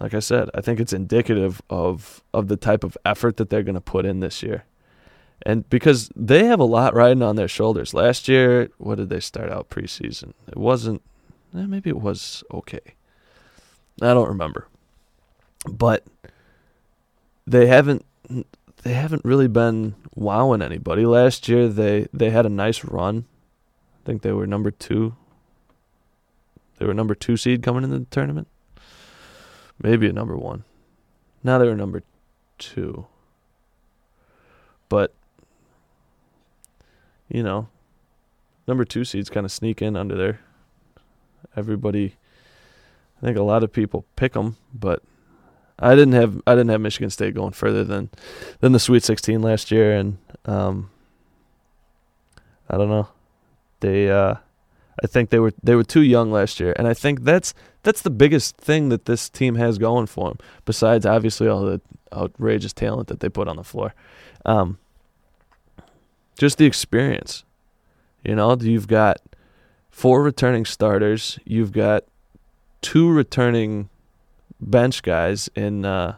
like 0.00 0.14
I 0.14 0.20
said, 0.20 0.50
I 0.54 0.60
think 0.60 0.80
it's 0.80 0.92
indicative 0.92 1.62
of 1.70 2.22
of 2.32 2.48
the 2.48 2.56
type 2.56 2.84
of 2.84 2.96
effort 3.04 3.36
that 3.36 3.50
they're 3.50 3.62
going 3.62 3.74
to 3.74 3.80
put 3.80 4.04
in 4.04 4.20
this 4.20 4.42
year, 4.42 4.64
and 5.42 5.68
because 5.70 6.10
they 6.16 6.44
have 6.46 6.60
a 6.60 6.64
lot 6.64 6.94
riding 6.94 7.22
on 7.22 7.36
their 7.36 7.48
shoulders. 7.48 7.94
Last 7.94 8.28
year, 8.28 8.70
what 8.78 8.96
did 8.96 9.08
they 9.08 9.20
start 9.20 9.50
out 9.50 9.70
preseason? 9.70 10.32
It 10.48 10.56
wasn't. 10.56 11.02
Eh, 11.56 11.66
maybe 11.66 11.90
it 11.90 12.00
was 12.00 12.42
okay. 12.52 12.80
I 14.02 14.12
don't 14.12 14.28
remember, 14.28 14.66
but 15.70 16.04
they 17.46 17.66
haven't 17.66 18.04
they 18.82 18.92
haven't 18.92 19.24
really 19.24 19.46
been 19.46 19.94
wowing 20.14 20.62
anybody. 20.62 21.06
Last 21.06 21.48
year 21.48 21.68
they 21.68 22.08
they 22.12 22.30
had 22.30 22.44
a 22.44 22.50
nice 22.50 22.84
run. 22.84 23.26
I 24.02 24.06
think 24.06 24.22
they 24.22 24.32
were 24.32 24.46
number 24.46 24.70
2. 24.70 25.14
They 26.78 26.86
were 26.86 26.94
number 26.94 27.14
2 27.14 27.36
seed 27.36 27.62
coming 27.62 27.84
into 27.84 28.00
the 28.00 28.04
tournament. 28.06 28.48
Maybe 29.80 30.08
a 30.08 30.12
number 30.12 30.36
1. 30.36 30.64
Now 31.42 31.58
they 31.58 31.66
were 31.66 31.76
number 31.76 32.02
2. 32.58 33.06
But 34.88 35.14
you 37.28 37.42
know, 37.42 37.68
number 38.66 38.84
2 38.84 39.04
seeds 39.04 39.30
kind 39.30 39.46
of 39.46 39.52
sneak 39.52 39.80
in 39.80 39.96
under 39.96 40.16
there. 40.16 40.40
Everybody 41.56 42.16
I 43.24 43.26
think 43.26 43.38
a 43.38 43.42
lot 43.42 43.62
of 43.62 43.72
people 43.72 44.04
pick 44.16 44.34
them, 44.34 44.56
but 44.72 45.02
I 45.78 45.94
didn't 45.94 46.12
have 46.12 46.42
I 46.46 46.52
didn't 46.52 46.70
have 46.70 46.80
Michigan 46.80 47.10
State 47.10 47.34
going 47.34 47.52
further 47.52 47.84
than 47.84 48.10
than 48.60 48.72
the 48.72 48.78
Sweet 48.78 49.02
16 49.02 49.40
last 49.40 49.70
year, 49.70 49.96
and 49.96 50.18
um, 50.44 50.90
I 52.68 52.76
don't 52.76 52.90
know. 52.90 53.08
They 53.80 54.10
uh, 54.10 54.34
I 55.02 55.06
think 55.06 55.30
they 55.30 55.38
were 55.38 55.52
they 55.62 55.74
were 55.74 55.84
too 55.84 56.02
young 56.02 56.30
last 56.30 56.60
year, 56.60 56.74
and 56.76 56.86
I 56.86 56.94
think 56.94 57.22
that's 57.24 57.54
that's 57.82 58.02
the 58.02 58.10
biggest 58.10 58.56
thing 58.56 58.90
that 58.90 59.06
this 59.06 59.28
team 59.28 59.54
has 59.54 59.78
going 59.78 60.06
for 60.06 60.28
them. 60.28 60.38
Besides, 60.64 61.06
obviously, 61.06 61.48
all 61.48 61.62
the 61.62 61.80
outrageous 62.12 62.72
talent 62.72 63.08
that 63.08 63.20
they 63.20 63.28
put 63.28 63.48
on 63.48 63.56
the 63.56 63.64
floor, 63.64 63.94
um, 64.44 64.78
just 66.38 66.58
the 66.58 66.66
experience. 66.66 67.44
You 68.22 68.34
know, 68.34 68.56
you've 68.60 68.88
got 68.88 69.20
four 69.94 70.24
returning 70.24 70.64
starters. 70.64 71.38
You've 71.44 71.70
got 71.70 72.02
two 72.82 73.08
returning 73.08 73.88
bench 74.60 75.04
guys 75.04 75.48
in 75.54 75.84
uh, 75.84 76.16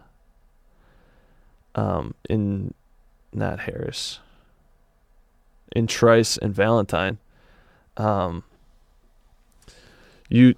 um, 1.75 2.15
in 2.31 2.73
not 3.35 3.61
Harris, 3.61 4.21
in 5.73 5.87
Trice 5.87 6.39
and 6.39 6.55
Valentine. 6.55 7.19
Um, 7.99 8.45
you 10.31 10.55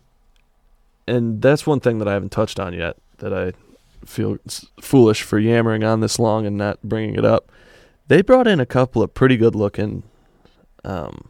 and 1.09 1.43
that's 1.43 1.67
one 1.67 1.81
thing 1.81 1.99
that 1.99 2.07
I 2.07 2.13
haven't 2.13 2.31
touched 2.31 2.61
on 2.61 2.73
yet 2.73 2.97
that 3.19 3.35
I 3.35 3.53
feel 4.07 4.39
foolish 4.81 5.23
for 5.23 5.41
yammering 5.41 5.83
on 5.83 5.99
this 5.99 6.21
long 6.21 6.47
and 6.47 6.57
not 6.57 6.81
bringing 6.85 7.17
it 7.17 7.25
up. 7.25 7.51
They 8.07 8.23
brought 8.23 8.47
in 8.47 8.61
a 8.61 8.67
couple 8.67 9.03
of 9.03 9.13
pretty 9.13 9.37
good 9.37 9.57
looking. 9.57 10.05
Um, 10.85 11.29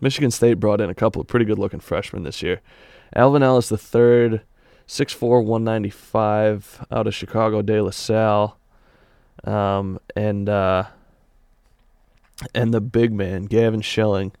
Michigan 0.00 0.30
State 0.30 0.54
brought 0.54 0.80
in 0.80 0.90
a 0.90 0.94
couple 0.94 1.20
of 1.20 1.26
pretty 1.26 1.44
good 1.44 1.58
looking 1.58 1.80
freshmen 1.80 2.22
this 2.22 2.42
year. 2.42 2.60
Alvin 3.14 3.42
Ellis 3.42 3.68
the 3.68 3.78
third 3.78 4.42
6'4", 4.86 5.44
195 5.44 6.86
out 6.90 7.06
of 7.06 7.14
Chicago 7.14 7.62
De 7.62 7.80
La 7.80 7.90
Salle. 7.90 8.58
Um, 9.44 10.00
and 10.16 10.48
uh, 10.48 10.84
and 12.54 12.72
the 12.72 12.80
big 12.80 13.12
man, 13.12 13.44
Gavin 13.44 13.80
Schilling, 13.80 14.32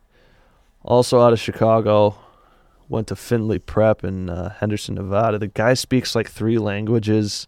also 0.82 1.20
out 1.20 1.32
of 1.32 1.40
Chicago, 1.40 2.18
went 2.88 3.06
to 3.08 3.16
Findlay 3.16 3.58
Prep 3.58 4.04
in 4.04 4.30
uh, 4.30 4.54
Henderson, 4.60 4.94
Nevada. 4.94 5.38
The 5.38 5.48
guy 5.48 5.74
speaks 5.74 6.14
like 6.14 6.28
three 6.28 6.58
languages. 6.58 7.46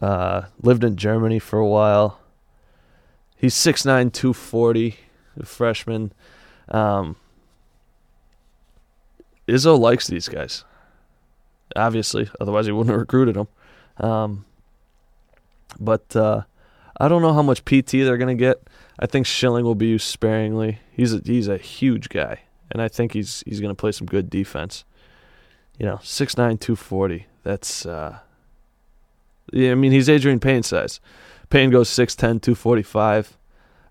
Uh, 0.00 0.42
lived 0.62 0.84
in 0.84 0.96
Germany 0.96 1.38
for 1.38 1.58
a 1.58 1.66
while. 1.66 2.20
He's 3.36 3.54
6'9", 3.54 4.12
240, 4.12 4.96
a 5.36 5.46
freshman. 5.46 6.12
Um, 6.70 7.16
Izzo 9.46 9.78
likes 9.78 10.06
these 10.06 10.28
guys 10.28 10.64
obviously. 11.76 12.28
Otherwise, 12.40 12.66
he 12.66 12.72
wouldn't 12.72 12.92
have 12.92 13.00
recruited 13.00 13.36
them. 13.36 13.48
Um, 13.98 14.44
but 15.78 16.14
uh, 16.14 16.42
I 16.98 17.08
don't 17.08 17.22
know 17.22 17.32
how 17.32 17.42
much 17.42 17.64
PT 17.64 17.92
they're 17.92 18.16
going 18.16 18.36
to 18.36 18.40
get. 18.40 18.62
I 18.98 19.06
think 19.06 19.26
Schilling 19.26 19.64
will 19.64 19.74
be 19.74 19.86
used 19.86 20.06
sparingly. 20.06 20.80
He's 20.92 21.14
a, 21.14 21.20
he's 21.24 21.48
a 21.48 21.58
huge 21.58 22.08
guy, 22.08 22.40
and 22.70 22.82
I 22.82 22.88
think 22.88 23.12
he's 23.12 23.44
he's 23.46 23.60
going 23.60 23.70
to 23.70 23.80
play 23.80 23.92
some 23.92 24.06
good 24.06 24.28
defense. 24.28 24.84
You 25.78 25.86
know, 25.86 25.96
6'9", 25.98 26.34
240. 26.58 27.26
That's 27.44 27.86
uh, 27.86 28.18
yeah. 29.52 29.70
I 29.70 29.74
mean, 29.76 29.92
he's 29.92 30.08
Adreian 30.08 30.40
Payne 30.40 30.64
size. 30.64 31.00
Payne 31.50 31.70
goes 31.70 31.88
6'10", 31.88 32.42
245. 32.42 33.38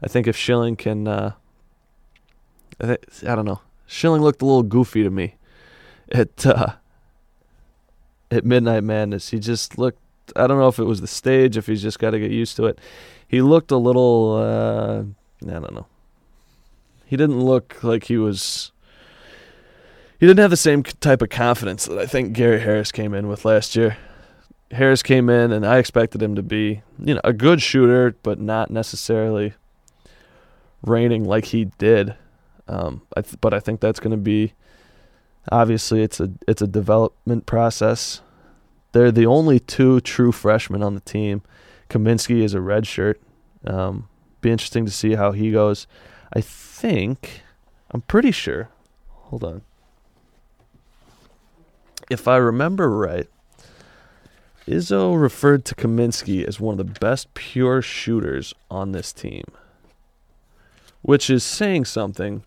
I 0.04 0.08
think 0.08 0.28
if 0.28 0.36
Schilling 0.36 0.76
can, 0.76 1.08
uh, 1.08 1.32
I, 2.80 2.98
don't 3.24 3.46
know. 3.46 3.62
Schilling 3.88 4.22
looked 4.22 4.42
a 4.42 4.46
little 4.46 4.64
goofy 4.64 5.04
to 5.04 5.10
me 5.10 5.36
at 6.12 6.46
uh, 6.46 6.74
at 8.30 8.46
Midnight 8.46 8.84
Madness. 8.84 9.30
He 9.30 9.40
just 9.40 9.78
looked. 9.78 10.00
I 10.36 10.46
don't 10.48 10.60
know 10.60 10.68
if 10.68 10.80
it 10.80 10.84
was 10.84 11.02
the 11.02 11.08
stage, 11.08 11.58
if 11.58 11.68
he's 11.68 11.82
just 11.82 12.00
got 12.00 12.12
to 12.12 12.20
get 12.20 12.32
used 12.32 12.56
to 12.58 12.66
it. 12.66 12.80
He 13.28 13.42
looked 13.42 13.72
a 13.72 13.78
little. 13.78 14.36
Uh, 14.36 15.04
I 15.48 15.60
don't 15.60 15.74
know. 15.74 15.88
He 17.06 17.16
didn't 17.16 17.40
look 17.40 17.84
like 17.84 18.06
he 18.06 18.18
was. 18.18 18.72
He 20.20 20.26
didn't 20.26 20.40
have 20.40 20.50
the 20.50 20.58
same 20.58 20.84
type 20.84 21.22
of 21.22 21.30
confidence 21.30 21.86
that 21.86 21.98
I 21.98 22.06
think 22.06 22.34
Gary 22.34 22.60
Harris 22.60 22.92
came 22.92 23.14
in 23.14 23.28
with 23.28 23.46
last 23.46 23.76
year. 23.76 23.98
Harris 24.72 25.02
came 25.02 25.30
in, 25.30 25.52
and 25.52 25.66
I 25.66 25.78
expected 25.78 26.22
him 26.22 26.36
to 26.36 26.44
be, 26.44 26.82
you 27.00 27.14
know, 27.14 27.22
a 27.24 27.32
good 27.32 27.62
shooter, 27.62 28.16
but 28.24 28.40
not 28.40 28.70
necessarily 28.70 29.54
reigning 30.84 31.24
like 31.24 31.46
he 31.46 31.66
did. 31.78 32.16
Um, 32.68 33.02
I 33.16 33.22
th- 33.22 33.40
but 33.40 33.54
I 33.54 33.60
think 33.60 33.80
that's 33.80 34.00
going 34.00 34.12
to 34.12 34.18
be 34.18 34.54
Obviously, 35.52 36.02
it's 36.02 36.20
a 36.20 36.32
it's 36.48 36.62
a 36.62 36.68
development 36.68 37.46
process. 37.46 38.22
They're 38.92 39.12
the 39.12 39.26
only 39.26 39.60
two 39.60 40.02
true 40.02 40.32
freshmen 40.32 40.84
on 40.84 40.94
the 40.94 41.02
team. 41.02 41.42
Kaminski 41.90 42.44
is 42.44 42.54
a 42.54 42.60
redshirt. 42.60 43.16
Um, 43.66 44.10
be 44.42 44.52
interesting 44.52 44.86
to 44.86 44.92
see 44.92 45.16
how 45.16 45.32
he 45.32 45.52
goes. 45.52 45.88
I 46.34 46.42
think 46.42 47.44
I'm 47.92 48.02
pretty 48.02 48.32
sure. 48.32 48.70
Hold 49.10 49.44
on. 49.44 49.62
If 52.10 52.28
I 52.28 52.38
remember 52.38 52.90
right, 52.90 53.28
Izzo 54.68 55.20
referred 55.20 55.64
to 55.66 55.76
Kaminski 55.76 56.46
as 56.46 56.60
one 56.60 56.78
of 56.80 56.86
the 56.86 57.00
best 57.00 57.34
pure 57.34 57.82
shooters 57.82 58.54
on 58.70 58.92
this 58.92 59.14
team, 59.14 59.44
which 61.02 61.30
is 61.30 61.44
saying 61.44 61.86
something 61.86 62.44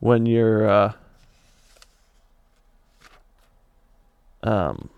when 0.00 0.26
you're 0.26 0.68
uh, 0.68 0.92
um, 4.42 4.90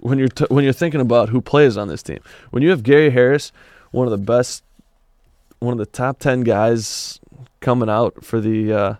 when 0.00 0.18
you're 0.18 0.28
t- 0.28 0.46
when 0.48 0.64
you're 0.64 0.72
thinking 0.72 1.00
about 1.00 1.28
who 1.30 1.40
plays 1.40 1.76
on 1.76 1.88
this 1.88 2.02
team, 2.02 2.20
when 2.50 2.62
you 2.62 2.70
have 2.70 2.82
Gary 2.82 3.10
Harris, 3.10 3.52
one 3.90 4.06
of 4.06 4.10
the 4.10 4.18
best, 4.18 4.62
one 5.58 5.72
of 5.72 5.78
the 5.78 5.86
top 5.86 6.18
ten 6.18 6.42
guys 6.42 7.20
coming 7.60 7.88
out 7.88 8.24
for 8.24 8.40
the 8.40 8.72
uh, 8.72 8.94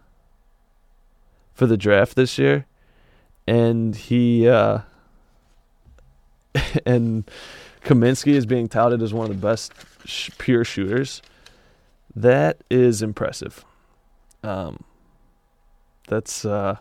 for 1.53 1.67
the 1.67 1.77
draft 1.77 2.17
this 2.17 2.39
year, 2.39 2.67
and 3.47 3.95
he 3.97 4.49
uh, 4.49 4.81
and 6.87 7.31
Kaminski 7.83 8.33
is 8.33 8.47
being 8.47 8.69
touted 8.69 9.03
as 9.03 9.13
one 9.13 9.31
of 9.31 9.41
the 9.41 9.47
best 9.47 9.73
sh- 10.05 10.31
pure 10.39 10.65
shooters. 10.65 11.23
That 12.15 12.59
is 12.71 13.03
impressive. 13.03 13.65
Um, 14.43 14.83
that's 16.09 16.45
uh, 16.45 16.77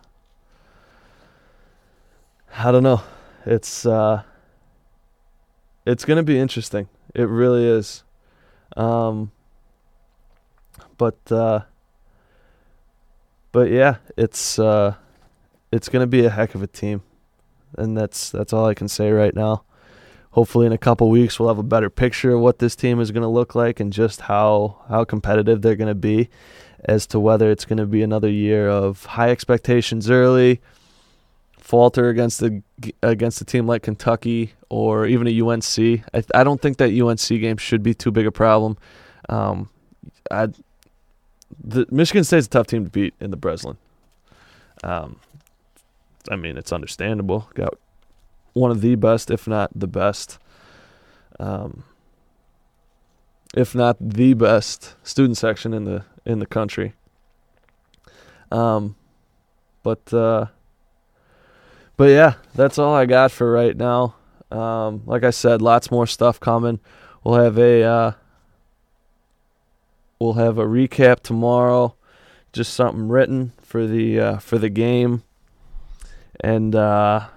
I 2.57 2.71
don't 2.71 2.83
know. 2.83 3.01
It's 3.45 3.85
uh, 3.85 4.23
it's 5.85 6.05
gonna 6.05 6.23
be 6.23 6.39
interesting. 6.39 6.87
It 7.13 7.23
really 7.23 7.65
is. 7.65 8.03
Um, 8.77 9.31
but 10.97 11.31
uh, 11.31 11.61
but 13.51 13.69
yeah, 13.71 13.97
it's 14.17 14.59
uh, 14.59 14.95
it's 15.71 15.89
gonna 15.89 16.07
be 16.07 16.25
a 16.25 16.29
heck 16.29 16.55
of 16.55 16.63
a 16.63 16.67
team, 16.67 17.01
and 17.77 17.97
that's 17.97 18.29
that's 18.29 18.53
all 18.53 18.65
I 18.65 18.73
can 18.73 18.87
say 18.87 19.11
right 19.11 19.35
now. 19.35 19.63
Hopefully, 20.31 20.67
in 20.67 20.71
a 20.71 20.77
couple 20.77 21.09
weeks, 21.09 21.39
we'll 21.39 21.49
have 21.49 21.57
a 21.57 21.63
better 21.63 21.89
picture 21.89 22.31
of 22.35 22.41
what 22.41 22.59
this 22.59 22.75
team 22.75 22.99
is 22.99 23.09
going 23.09 23.23
to 23.23 23.27
look 23.27 23.55
like 23.55 23.79
and 23.79 23.91
just 23.91 24.21
how 24.21 24.83
how 24.87 25.03
competitive 25.03 25.63
they're 25.63 25.75
going 25.75 25.87
to 25.87 25.95
be, 25.95 26.29
as 26.85 27.05
to 27.07 27.19
whether 27.19 27.51
it's 27.51 27.65
going 27.65 27.77
to 27.77 27.85
be 27.85 28.01
another 28.01 28.29
year 28.29 28.69
of 28.69 29.05
high 29.05 29.29
expectations 29.29 30.09
early, 30.09 30.61
falter 31.57 32.09
against 32.09 32.39
the 32.39 32.63
against 33.03 33.41
a 33.41 33.45
team 33.45 33.67
like 33.67 33.83
Kentucky 33.83 34.53
or 34.69 35.05
even 35.05 35.27
a 35.27 35.41
UNC. 35.41 36.03
I, 36.13 36.23
I 36.33 36.43
don't 36.43 36.61
think 36.61 36.77
that 36.77 36.91
UNC 36.91 37.27
game 37.27 37.57
should 37.57 37.83
be 37.83 37.93
too 37.93 38.11
big 38.11 38.25
a 38.25 38.31
problem. 38.31 38.77
Um, 39.27 39.69
I, 40.31 40.47
the 41.63 41.85
Michigan 41.91 42.23
State's 42.23 42.47
a 42.47 42.49
tough 42.49 42.67
team 42.67 42.85
to 42.85 42.89
beat 42.89 43.13
in 43.19 43.31
the 43.31 43.37
Breslin. 43.37 43.77
Um, 44.83 45.19
I 46.29 46.35
mean, 46.35 46.57
it's 46.57 46.71
understandable. 46.71 47.49
Got 47.53 47.75
one 48.53 48.71
of 48.71 48.81
the 48.81 48.95
best, 48.95 49.31
if 49.31 49.47
not 49.47 49.71
the 49.75 49.87
best, 49.87 50.39
um, 51.39 51.83
if 53.55 53.73
not 53.75 53.97
the 53.99 54.33
best 54.33 54.95
student 55.03 55.37
section 55.37 55.73
in 55.73 55.85
the 55.85 56.03
in 56.29 56.39
the 56.39 56.45
country. 56.45 56.93
Um, 58.51 58.95
but 59.83 60.13
uh, 60.13 60.47
but 61.97 62.09
yeah, 62.11 62.35
that's 62.55 62.77
all 62.77 62.93
I 62.93 63.05
got 63.05 63.31
for 63.31 63.51
right 63.51 63.75
now. 63.75 64.15
Um, 64.51 65.03
like 65.05 65.23
I 65.23 65.31
said, 65.31 65.61
lots 65.61 65.91
more 65.91 66.07
stuff 66.07 66.39
coming. 66.39 66.79
We'll 67.23 67.41
have 67.41 67.57
a 67.57 67.83
uh, 67.83 68.11
we'll 70.19 70.33
have 70.33 70.57
a 70.57 70.65
recap 70.65 71.21
tomorrow, 71.21 71.95
just 72.53 72.73
something 72.73 73.09
written 73.09 73.53
for 73.61 73.87
the 73.87 74.19
uh, 74.19 74.37
for 74.37 74.57
the 74.57 74.69
game, 74.69 75.23
and 76.39 76.75
uh, 76.75 77.27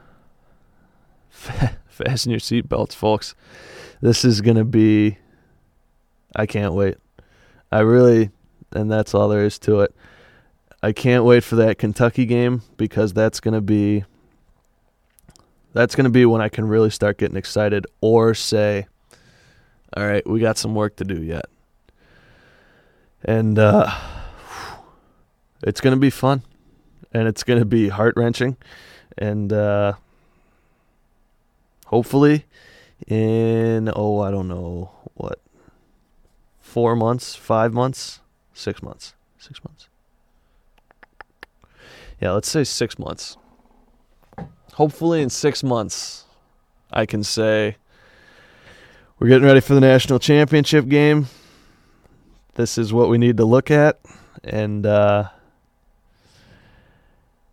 fasten 1.31 2.31
your 2.31 2.41
seatbelts, 2.41 2.95
folks. 2.95 3.35
This 4.01 4.25
is 4.25 4.41
gonna 4.41 4.65
be. 4.65 5.19
I 6.35 6.47
can't 6.47 6.73
wait. 6.73 6.97
I 7.71 7.81
really, 7.81 8.31
and 8.75 8.91
that's 8.91 9.15
all 9.15 9.29
there 9.29 9.45
is 9.45 9.59
to 9.61 9.81
it. 9.81 9.95
I 10.83 10.93
can't 10.93 11.25
wait 11.25 11.45
for 11.45 11.57
that 11.57 11.79
Kentucky 11.79 12.27
game 12.27 12.63
because 12.77 13.13
that's 13.13 13.41
gonna 13.41 13.61
be. 13.61 14.05
That's 15.73 15.95
gonna 15.95 16.11
be 16.11 16.27
when 16.27 16.43
I 16.43 16.49
can 16.49 16.67
really 16.67 16.91
start 16.91 17.19
getting 17.19 17.37
excited, 17.37 17.87
or 18.01 18.35
say, 18.35 18.87
"All 19.97 20.07
right, 20.07 20.27
we 20.29 20.41
got 20.41 20.59
some 20.59 20.75
work 20.75 20.97
to 20.97 21.05
do 21.05 21.23
yet." 21.23 21.47
And 23.25 23.59
uh, 23.59 23.91
it's 25.63 25.81
gonna 25.81 25.97
be 25.97 26.11
fun, 26.11 26.43
and 27.13 27.29
it's 27.29 27.43
gonna 27.45 27.65
be 27.65 27.89
heart 27.89 28.15
wrenching, 28.17 28.57
and. 29.17 29.53
Uh, 29.53 29.95
hopefully 31.93 32.47
in 33.07 33.93
oh 33.95 34.19
I 34.21 34.31
don't 34.31 34.49
know 34.49 34.91
what 35.13 35.39
four 36.59 36.97
months, 36.97 37.35
five 37.35 37.75
months, 37.75 38.22
six 38.55 38.83
months, 38.83 39.15
six 39.39 39.63
months. 39.65 39.89
Yeah, 42.21 42.33
let's 42.33 42.49
say 42.49 42.65
six 42.65 42.99
months. 42.99 43.37
Hopefully 44.75 45.23
in 45.23 45.29
six 45.29 45.63
months, 45.63 46.25
I 46.91 47.05
can 47.05 47.25
say 47.25 47.77
we're 49.19 49.29
getting 49.29 49.47
ready 49.47 49.61
for 49.61 49.75
the 49.75 49.81
national 49.81 50.19
championship 50.19 50.89
game. 50.89 51.27
This 52.55 52.79
is 52.79 52.93
what 52.93 53.09
we 53.09 53.19
need 53.19 53.39
to 53.39 53.45
look 53.45 53.71
at, 53.71 53.99
and 54.45 54.87
uh, 54.87 55.31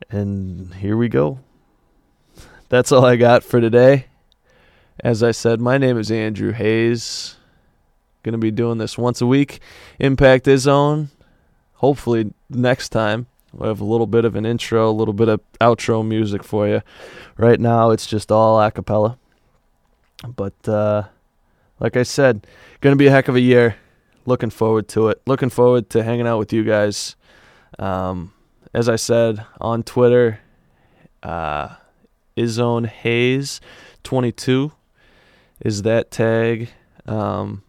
and 0.09 0.73
here 0.75 0.97
we 0.97 1.09
go. 1.09 1.39
That's 2.69 2.91
all 2.91 3.05
I 3.05 3.15
got 3.15 3.43
for 3.43 3.59
today. 3.59 4.05
As 4.99 5.23
I 5.23 5.31
said, 5.31 5.59
my 5.59 5.77
name 5.77 5.97
is 5.97 6.11
Andrew 6.11 6.51
Hayes. 6.51 7.37
Going 8.23 8.33
to 8.33 8.37
be 8.37 8.51
doing 8.51 8.77
this 8.77 8.97
once 8.97 9.21
a 9.21 9.25
week. 9.25 9.59
Impact 9.99 10.47
Zone. 10.57 11.09
Hopefully, 11.75 12.33
next 12.49 12.89
time 12.89 13.27
we'll 13.53 13.69
have 13.69 13.81
a 13.81 13.85
little 13.85 14.07
bit 14.07 14.25
of 14.25 14.35
an 14.35 14.45
intro, 14.45 14.89
a 14.89 14.91
little 14.91 15.13
bit 15.13 15.29
of 15.29 15.39
outro 15.61 16.05
music 16.05 16.43
for 16.43 16.67
you. 16.67 16.81
Right 17.37 17.59
now, 17.59 17.91
it's 17.91 18.05
just 18.05 18.31
all 18.31 18.61
a 18.61 18.71
cappella. 18.71 19.17
But 20.35 20.67
uh, 20.67 21.03
like 21.79 21.95
I 21.95 22.03
said, 22.03 22.45
going 22.81 22.93
to 22.93 22.97
be 22.97 23.07
a 23.07 23.11
heck 23.11 23.27
of 23.27 23.35
a 23.35 23.39
year. 23.39 23.77
Looking 24.25 24.49
forward 24.49 24.87
to 24.89 25.07
it. 25.07 25.21
Looking 25.25 25.49
forward 25.49 25.89
to 25.91 26.03
hanging 26.03 26.27
out 26.27 26.39
with 26.39 26.51
you 26.51 26.63
guys. 26.63 27.15
Um, 27.79 28.33
as 28.73 28.89
I 28.89 28.97
said 28.97 29.45
on 29.61 29.83
Twitter, 29.83 30.41
uh, 31.23 31.75
Izone 32.37 32.87
Hayes 32.87 33.61
22 34.03 34.71
is 35.61 35.81
that 35.83 36.11
tag. 36.11 36.69
Um, 37.05 37.63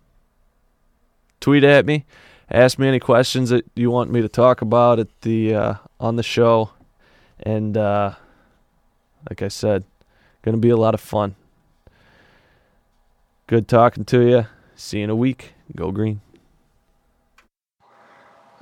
tweet 1.40 1.64
at 1.64 1.86
me, 1.86 2.04
ask 2.50 2.78
me 2.78 2.88
any 2.88 3.00
questions 3.00 3.50
that 3.50 3.64
you 3.74 3.90
want 3.90 4.10
me 4.10 4.20
to 4.20 4.28
talk 4.28 4.62
about 4.62 4.98
at 4.98 5.08
the 5.22 5.54
uh, 5.54 5.74
on 5.98 6.16
the 6.16 6.22
show, 6.22 6.70
and 7.40 7.76
uh, 7.76 8.14
like 9.28 9.42
I 9.42 9.48
said, 9.48 9.84
going 10.42 10.54
to 10.54 10.60
be 10.60 10.70
a 10.70 10.76
lot 10.76 10.94
of 10.94 11.00
fun. 11.00 11.34
Good 13.46 13.68
talking 13.68 14.04
to 14.06 14.28
you. 14.28 14.46
See 14.76 14.98
you 14.98 15.04
in 15.04 15.10
a 15.10 15.16
week. 15.16 15.54
Go 15.74 15.90
green. 15.90 16.20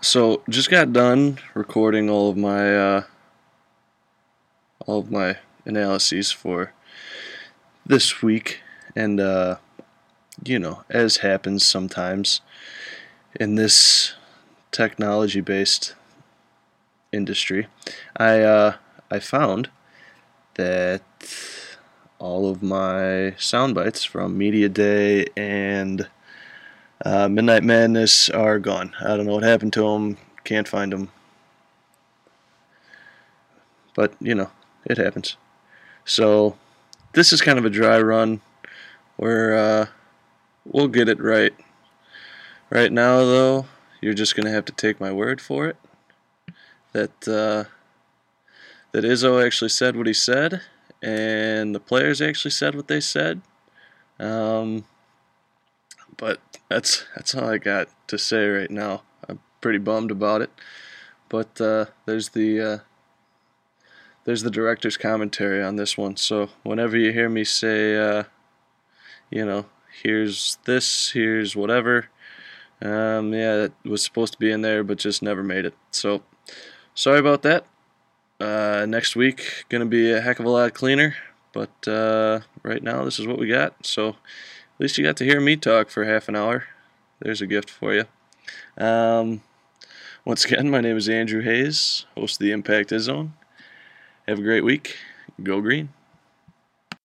So 0.01 0.43
just 0.49 0.71
got 0.71 0.93
done 0.93 1.39
recording 1.55 2.09
all 2.09 2.31
of 2.31 2.37
my 2.37 2.77
uh, 2.77 3.03
all 4.87 5.01
of 5.01 5.11
my 5.11 5.37
analyses 5.65 6.33
for 6.33 6.73
this 7.85 8.23
week 8.23 8.61
and, 8.97 9.21
uh, 9.21 9.57
you 10.45 10.59
know, 10.59 10.85
as 10.89 11.19
happens 11.19 11.65
sometimes 11.65 12.41
in 13.39 13.55
this 13.55 14.15
technology 14.71 15.41
based 15.41 15.95
industry, 17.13 17.67
I, 18.17 18.41
uh, 18.41 18.77
I 19.11 19.19
found 19.19 19.71
that 20.55 21.03
all 22.19 22.51
of 22.51 22.63
my 22.63 23.35
sound 23.39 23.75
bites 23.75 24.05
from 24.05 24.37
Media 24.37 24.69
Day 24.69 25.27
and 25.37 26.09
uh, 27.05 27.29
Midnight 27.29 27.63
Madness 27.63 28.29
are 28.31 28.59
gone. 28.59 28.95
I 29.01 29.17
don't 29.17 29.27
know 29.27 29.35
what 29.35 29.45
happened 29.45 29.73
to 29.75 29.83
them. 29.83 30.17
Can't 30.45 30.67
find 30.69 30.93
them. 30.93 31.11
But, 33.95 34.15
you 34.21 34.35
know, 34.35 34.51
it 34.85 34.99
happens. 34.99 35.37
So, 36.05 36.57
this 37.13 37.33
is 37.33 37.41
kind 37.41 37.59
of 37.59 37.65
a 37.65 37.71
dry 37.71 38.01
run. 38.01 38.41
We're 39.17 39.55
uh, 39.55 39.87
we'll 40.71 40.89
get 40.89 41.09
it 41.09 41.21
right. 41.21 41.55
Right 42.71 42.93
now, 42.93 43.19
though, 43.19 43.67
you're 44.01 44.15
just 44.15 44.37
gonna 44.37 44.51
have 44.51 44.65
to 44.67 44.73
take 44.73 45.01
my 45.01 45.13
word 45.13 45.41
for 45.41 45.67
it. 45.67 45.77
That 46.93 47.29
uh, 47.29 47.65
that 48.93 49.05
Izzo 49.05 49.45
actually 49.45 49.71
said 49.71 49.97
what 49.97 50.07
he 50.07 50.13
said, 50.13 50.63
and 51.03 51.75
the 51.75 51.81
players 51.81 52.21
actually 52.21 52.51
said 52.51 52.75
what 52.75 52.89
they 52.89 53.01
said. 53.01 53.41
Um, 54.19 54.85
but 56.17 56.41
that's 56.69 57.07
that's 57.15 57.35
all 57.35 57.49
I 57.49 57.59
got 57.59 57.89
to 58.09 58.19
say 58.19 58.47
right 58.49 58.71
now. 58.71 59.03
I'm 59.29 59.41
pretty 59.61 59.79
bummed 59.79 60.11
about 60.11 60.43
it, 60.43 60.51
but 61.29 61.61
uh, 61.61 61.87
there's 62.07 62.31
the 62.31 62.61
uh, 62.61 62.79
there's 64.25 64.43
the 64.43 64.51
director's 64.51 64.97
commentary 64.97 65.63
on 65.63 65.77
this 65.77 65.97
one. 65.97 66.17
So 66.17 66.51
whenever 66.63 66.97
you 66.97 67.13
hear 67.13 67.29
me 67.29 67.45
say 67.45 67.97
uh, 67.97 68.25
you 69.31 69.45
know, 69.45 69.67
here's 70.03 70.59
this, 70.65 71.11
here's 71.11 71.57
whatever. 71.57 72.09
Um, 72.81 73.33
yeah, 73.33 73.65
it 73.65 73.73
was 73.85 74.03
supposed 74.03 74.33
to 74.35 74.39
be 74.39 74.51
in 74.51 74.63
there, 74.63 74.85
but 74.85 74.99
just 74.99 75.23
never 75.23 75.43
made 75.43 75.65
it. 75.65 75.75
So, 75.91 76.23
sorry 76.95 77.19
about 77.19 77.43
that. 77.43 77.67
Uh, 78.41 78.87
next 78.89 79.17
week, 79.17 79.65
gonna 79.69 79.87
be 79.87 80.13
a 80.13 80.21
heck 80.21 80.39
of 80.39 80.47
a 80.47 80.51
lot 80.51 80.75
cleaner. 80.75 81.17
But 81.53 81.89
uh, 81.89 82.41
right 82.63 82.83
now, 82.83 83.05
this 83.05 83.19
is 83.19 83.27
what 83.27 83.39
we 83.39 83.49
got. 83.49 83.85
So, 83.85 84.11
at 84.11 84.17
least 84.79 84.97
you 84.97 85.05
got 85.05 85.17
to 85.17 85.25
hear 85.25 85.41
me 85.41 85.57
talk 85.57 85.91
for 85.91 86.05
half 86.05 86.29
an 86.29 86.37
hour. 86.37 86.65
There's 87.21 87.43
a 87.43 87.47
gift 87.47 87.69
for 87.69 87.95
you. 87.95 88.05
Um, 88.77 89.43
once 90.25 90.45
again, 90.45 90.71
my 90.71 90.81
name 90.81 90.97
is 90.97 91.09
Andrew 91.09 91.43
Hayes, 91.43 92.07
host 92.15 92.37
of 92.37 92.45
the 92.45 92.53
Impact 92.53 92.91
Zone. 93.01 93.33
Have 94.29 94.39
a 94.39 94.43
great 94.43 94.63
week. 94.63 94.97
Go 95.43 95.61
green. 95.61 95.89